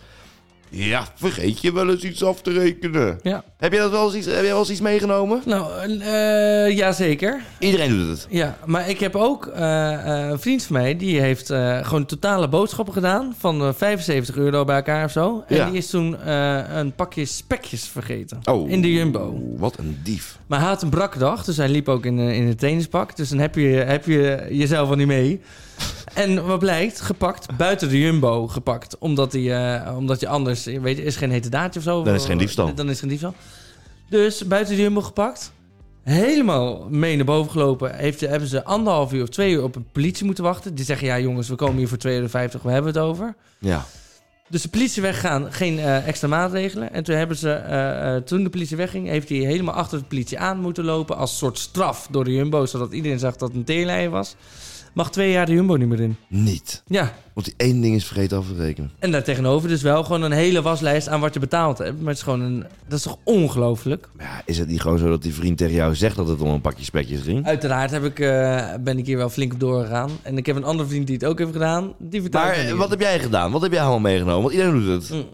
[0.72, 3.18] Ja, vergeet je wel eens iets af te rekenen.
[3.22, 3.44] Ja.
[3.58, 5.42] Heb jij dat wel eens iets, heb jij wel eens iets meegenomen?
[5.44, 7.40] Nou, eh ja zeker.
[7.58, 8.26] Iedereen doet het.
[8.30, 9.92] Ja, maar ik heb ook eh,
[10.24, 14.36] eh, een vriend van mij, die heeft eh, gewoon totale boodschappen gedaan van eh, 75
[14.36, 15.44] euro bij elkaar of zo.
[15.48, 15.68] En Ja.
[15.68, 16.28] die is toen
[16.78, 18.70] een pakje spekjes vergeten Oh.
[18.70, 19.40] in de Jumbo.
[19.56, 20.38] Wat een dief.
[20.46, 23.16] Maar hij had een brakke dag, dus hij liep ook in, in het trainingspak.
[23.16, 25.40] Dus dan heb je, heb je jezelf al niet mee.
[26.14, 28.98] En wat blijkt, gepakt, buiten de Jumbo gepakt.
[28.98, 32.02] Omdat, die, eh, omdat je anders, weet je, is geen hetedaadje of zo.
[32.02, 32.74] Dan is geen diefstal.
[32.74, 33.34] Dan is geen diefstal.
[34.08, 35.52] Dus buiten de Jumbo gepakt.
[36.02, 37.96] Helemaal mee naar boven gelopen.
[37.96, 40.74] Heeft, hebben ze anderhalf uur of twee uur op een politie moeten wachten.
[40.74, 42.28] Die zeggen, ja jongens, we komen hier voor 2,50 euro,
[42.62, 43.34] we hebben het over.
[43.58, 43.86] Ja.
[44.50, 46.92] Dus de politie weggaan, geen eh, extra maatregelen.
[46.92, 50.38] En toen hebben ze, eh, toen de politie wegging, heeft hij helemaal achter de politie
[50.38, 53.64] aan moeten lopen als soort straf door de Jumbo, zodat iedereen zag dat het een
[53.64, 54.36] teerlijn was.
[54.92, 56.16] Mag twee jaar de Jumbo niet meer in.
[56.28, 56.82] Niet.
[56.86, 58.90] Ja, Want die één ding is vergeten af te rekenen.
[58.98, 61.98] en daartegenover dus wel gewoon een hele waslijst aan wat je betaald hebt.
[61.98, 64.08] Maar het is gewoon een, dat is toch ongelooflijk?
[64.18, 66.48] Ja, is het niet gewoon zo dat die vriend tegen jou zegt dat het om
[66.50, 67.46] een pakje spekjes ging?
[67.46, 70.10] Uiteraard heb ik, eh, ben ik hier wel flink op doorgegaan.
[70.22, 71.92] En ik heb een andere vriend die het ook heeft gedaan.
[71.98, 73.50] Die vertelt Maar wat heb jij gedaan?
[73.52, 74.42] Wat heb jij allemaal meegenomen?
[74.42, 75.10] Want iedereen doet het.
[75.10, 75.24] Mm.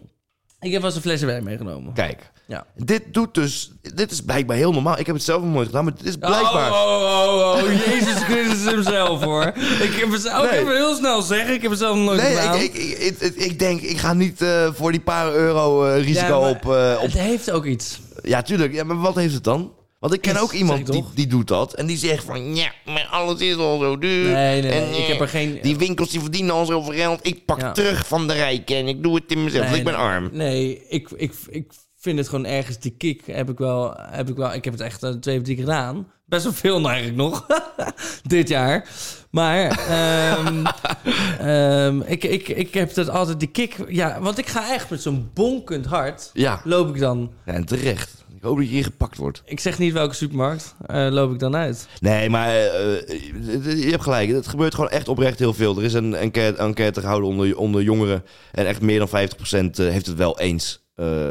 [0.60, 1.92] Ik heb wel eens een flesje wijn meegenomen.
[1.92, 2.66] Kijk, Ja.
[2.76, 3.70] dit doet dus...
[3.94, 4.98] Dit is blijkbaar heel normaal.
[4.98, 6.70] Ik heb het zelf nog nooit gedaan, maar dit is blijkbaar...
[6.70, 9.46] Oh, oh, oh, oh, Jezus Christus hemzelf hoor.
[9.82, 10.60] Ik heb het ook Nee.
[10.60, 11.54] even heel snel zeggen.
[11.54, 12.54] Ik heb het zelf nog nooit Nee, gedaan.
[12.60, 16.02] ik, ik, ik, ik, ik denk, ik ga niet eh, voor die paar euro eh,
[16.04, 17.02] risico Ja, op, eh, op...
[17.02, 18.00] Het heeft ook iets.
[18.22, 18.72] Ja, tuurlijk.
[18.72, 19.72] Ja, maar wat heeft het dan?
[20.06, 21.74] Want ik ken Is, ook iemand die, die doet dat.
[21.74, 24.30] En die zegt van, ja, maar alles is al zo duur.
[24.30, 25.58] Nee, nee, En, nee, ik heb er geen...
[25.62, 27.26] Die winkels die verdienen al zoveel geld.
[27.26, 27.72] Ik pak Ja.
[27.72, 29.68] terug van de rijken en ik doe het in mezelf.
[29.68, 30.28] Nee, ik ben arm.
[30.32, 33.22] Nee, ik, ik, ik vind het gewoon ergens die kick.
[33.26, 34.52] Heb ik wel, heb ik wel.
[34.54, 36.06] Ik heb het echt eh, twee of drie keer gedaan.
[36.26, 37.46] Best wel veel eigenlijk nog.
[38.22, 38.88] Dit jaar.
[39.30, 40.64] Maar ehm,
[41.38, 43.76] ehm, ik, ik, ik heb dat altijd die kick.
[43.88, 46.30] Ja, want ik ga echt met zo'n bonkend hart.
[46.32, 46.60] Ja.
[46.64, 47.32] Loop ik dan.
[47.44, 48.24] en terecht.
[48.36, 49.42] Ik hoop dat je hier gepakt wordt.
[49.44, 50.74] Ik zeg niet welke supermarkt.
[50.86, 51.88] eh, loop ik dan uit.
[52.00, 54.28] Nee, maar eh, eh, je hebt gelijk.
[54.30, 55.76] Het gebeurt gewoon echt oprecht heel veel.
[55.78, 58.24] Er is een enquête, enquête gehouden onder, onder jongeren.
[58.52, 60.84] En echt meer dan 50% heeft het wel eens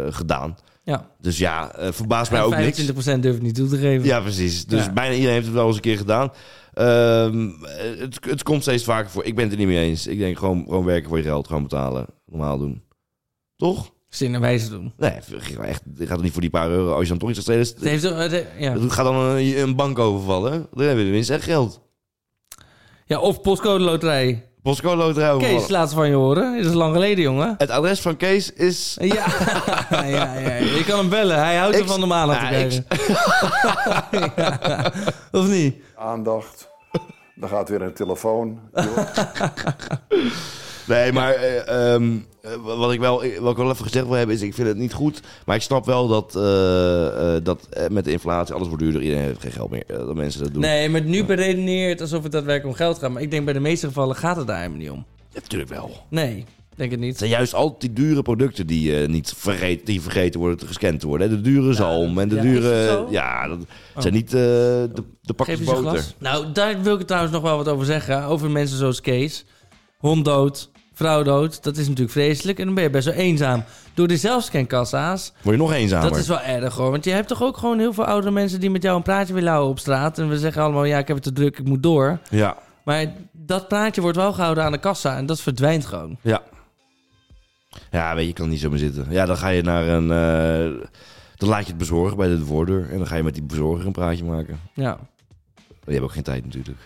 [0.09, 0.57] gedaan.
[0.83, 1.09] Ja.
[1.19, 2.81] Dus ja, verbaast mij ook niks.
[2.81, 4.05] 25% durf ik niet toe te geven.
[4.07, 4.65] Ja, precies.
[4.65, 4.93] Dus Ja.
[4.93, 6.31] bijna iedereen heeft het wel eens een keer gedaan.
[6.73, 7.49] Ehm,
[7.99, 9.23] het, het komt steeds vaker voor.
[9.23, 10.07] Ik ben het er niet mee eens.
[10.07, 11.47] Ik denk gewoon, gewoon werken voor je geld.
[11.47, 12.05] Gewoon betalen.
[12.25, 12.83] Normaal doen.
[13.55, 13.93] Toch?
[14.15, 14.93] Zin en wijze doen.
[14.97, 15.27] Nee, echt,
[15.97, 16.91] je gaat er niet voor die paar euro.
[16.93, 17.89] Als je dan toch iets gaat Het stelen...
[17.89, 18.75] heeft, het he- ja.
[18.87, 20.51] Ga dan een, een bank overvallen.
[20.51, 21.81] Dan hebben we tenminste echt geld.
[23.05, 24.49] ja, of postcode loterij.
[24.61, 25.59] Postcode loterij overvallen.
[25.61, 26.55] Kees, laat van je horen.
[26.57, 27.55] Dat is lang geleden, jongen.
[27.57, 28.97] Het adres van Kees is...
[29.01, 29.25] Ja.
[29.89, 30.05] ja,
[30.39, 31.37] ja, je kan hem bellen.
[31.37, 32.85] Hij houdt ervan om aandacht te Ja, krijgen.
[34.35, 34.91] Ja.
[35.39, 35.75] Of niet?
[35.95, 36.67] Aandacht.
[37.35, 38.59] Dan gaat weer een telefoon.
[40.87, 44.35] Nee, maar eh, ehm, eh, wat, ik wel, wat ik wel even gezegd wil hebben
[44.35, 44.41] is...
[44.41, 45.21] Ik vind het niet goed.
[45.45, 49.01] Maar ik snap wel dat, eh, eh, dat eh, met de inflatie alles wordt duurder.
[49.01, 49.83] Iedereen heeft geen geld meer.
[49.87, 50.61] eh, dat mensen dat doen.
[50.61, 53.11] Nee, maar nu beredeneert alsof het daadwerkelijk om geld gaat.
[53.11, 55.05] Maar ik denk bij de meeste gevallen gaat het daar helemaal niet om.
[55.29, 55.91] Ja, natuurlijk wel.
[56.09, 57.17] Nee, denk het Het niet.
[57.17, 60.99] zijn juist altijd die dure producten die, eh, niet vergeet, die vergeten worden te gescand
[60.99, 61.29] te worden.
[61.29, 61.35] hè.
[61.35, 62.71] De dure zalm en de ja, dure...
[62.73, 63.07] is het zo?
[63.09, 63.57] Ja, dat
[63.95, 64.01] Oh.
[64.01, 65.99] zijn niet eh, de, de pakjes Geef eens een boter.
[65.99, 66.15] glas.
[66.19, 68.23] Nou, daar wil ik trouwens nog wel wat over zeggen.
[68.23, 69.45] Over mensen zoals Kees.
[69.97, 71.63] Hond dood, vrouw dood.
[71.63, 72.59] Dat is natuurlijk vreselijk.
[72.59, 73.63] En dan ben je best wel eenzaam.
[73.93, 75.33] Door die zelfscankassa's.
[75.41, 76.09] Word je nog eenzamer.
[76.09, 76.91] Dat is wel erg hoor.
[76.91, 79.33] Want je hebt toch ook gewoon heel veel oudere mensen die met jou een praatje
[79.33, 80.19] willen houden op straat.
[80.19, 82.19] En we zeggen allemaal, ja, ik heb het te druk, ik moet door.
[82.29, 86.17] Ja, Maar dat praatje wordt wel gehouden aan de kassa en dat verdwijnt gewoon.
[86.21, 86.41] ja.
[87.91, 89.05] Ja, weet je, je kan niet zo meer zitten.
[89.09, 90.11] Ja, dan ga je naar een...
[90.11, 90.87] eh,
[91.35, 92.89] dan laat je het bezorgen bij de voordeur.
[92.91, 94.59] En dan ga je met die bezorger een praatje maken.
[94.73, 94.97] Ja.
[95.85, 96.77] Je hebt ook geen tijd natuurlijk.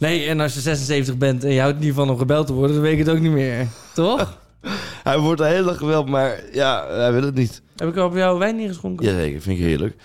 [0.00, 2.74] Nee, en als je 76 bent en je houdt niet van om gebeld te worden,
[2.74, 3.66] dan weet ik het ook niet meer.
[3.94, 4.38] Toch?
[5.02, 7.62] Hij wordt de hele dag geweld, maar ja, hij wil het niet.
[7.76, 9.06] Heb ik al op jouw wijn ingeschonken?
[9.06, 9.96] Jazeker, vind ik heerlijk.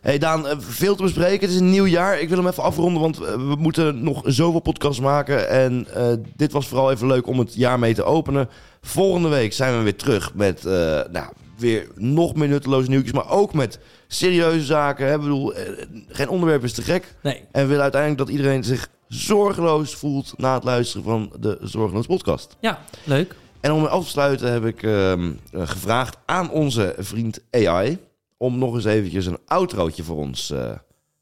[0.00, 1.40] hey Daan, eh, veel te bespreken.
[1.40, 2.20] Het is een nieuw jaar.
[2.20, 5.48] Ik wil hem even afronden, want eh, we moeten nog zoveel podcasts maken.
[5.48, 8.48] En eh, dit was vooral even leuk om het jaar mee te openen.
[8.80, 10.62] Volgende week zijn we weer terug met
[11.10, 13.12] nou, weer nog meer nutteloze nieuwtjes.
[13.12, 15.06] Maar ook met serieuze zaken.
[15.06, 15.14] Hè?
[15.14, 17.14] Ik bedoel, eh, geen onderwerp is te gek.
[17.22, 17.42] Nee.
[17.52, 22.06] En we willen uiteindelijk dat iedereen zich zorgeloos voelt na het luisteren van de Zorgeloos
[22.06, 22.56] podcast.
[22.60, 23.34] Ja, leuk.
[23.60, 27.98] En om af te sluiten heb ik ehm, eh, gevraagd aan onze vriend AI...
[28.36, 30.70] om nog eens eventjes een outrootje voor ons eh,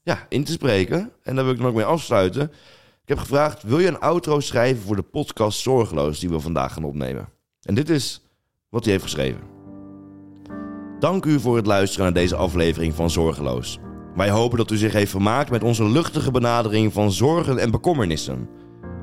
[0.03, 1.11] ja, in te spreken.
[1.23, 2.43] En daar wil ik dan ook mee afsluiten.
[3.01, 6.19] Ik heb gevraagd, wil je een outro schrijven voor de podcast Zorgeloos...
[6.19, 7.29] die we vandaag gaan opnemen?
[7.61, 8.21] En dit is
[8.69, 9.56] wat hij heeft geschreven.
[10.99, 13.79] Dank u voor het luisteren naar deze aflevering van Zorgeloos.
[14.15, 18.49] Wij hopen dat u zich heeft vermaakt met onze luchtige benadering van zorgen en bekommernissen...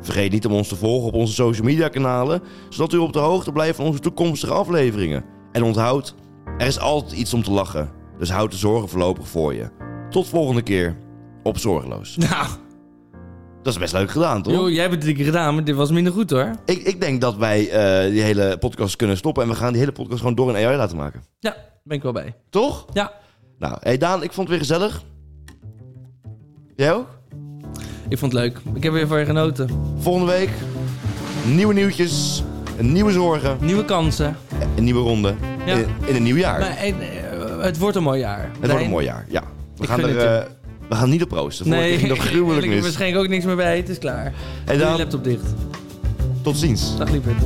[0.01, 3.18] Vergeet niet om ons te volgen op onze social media kanalen, zodat u op de
[3.18, 5.24] hoogte blijft van onze toekomstige afleveringen.
[5.53, 6.14] En onthoud,
[6.59, 9.70] er is altijd iets om te lachen, dus houd de zorgen voorlopig voor je.
[10.11, 10.97] Tot volgende keer
[11.42, 12.16] op Zorgeloos.
[12.30, 12.47] Nou,
[13.62, 14.53] Dat is best leuk gedaan, toch?
[14.53, 16.51] joh, jij hebt het drie keer gedaan, maar dit was minder goed hoor.
[16.64, 19.80] Ik, ik denk dat wij eh, die hele podcast kunnen stoppen en we gaan die
[19.80, 21.22] hele podcast gewoon door een AI laten maken.
[21.38, 22.35] Ja, ben ik wel bij.
[22.51, 22.85] Toch?
[22.93, 23.12] Ja,
[23.59, 25.03] Nou, hey Daan, ik vond het weer gezellig.
[26.76, 27.09] Jij ook?
[28.09, 28.59] ik vond het leuk.
[28.74, 29.68] Ik heb weer van je genoten.
[29.99, 30.51] Volgende week
[31.47, 32.43] nieuwe nieuwtjes,
[32.80, 34.37] nieuwe zorgen, Nieuwe kansen.
[34.76, 35.35] een nieuwe ronde
[35.66, 35.74] Ja.
[35.76, 36.59] in, in een nieuw jaar.
[36.59, 36.93] Maar eh,
[37.61, 38.51] het wordt een mooi jaar.
[38.61, 39.43] Het wordt een mooi jaar, ja.
[39.76, 40.47] We Ik gaan, er, eh,
[40.89, 41.68] we gaan niet op proosten.
[41.68, 42.82] Nee, ging dat gruwelijk ik heb mis.
[42.82, 43.76] waarschijnlijk ook niks meer bij.
[43.76, 44.32] Het is klaar.
[44.64, 45.45] En dan, laptop dicht.
[46.43, 46.97] tot ziens.
[46.97, 47.37] Dag lieverd.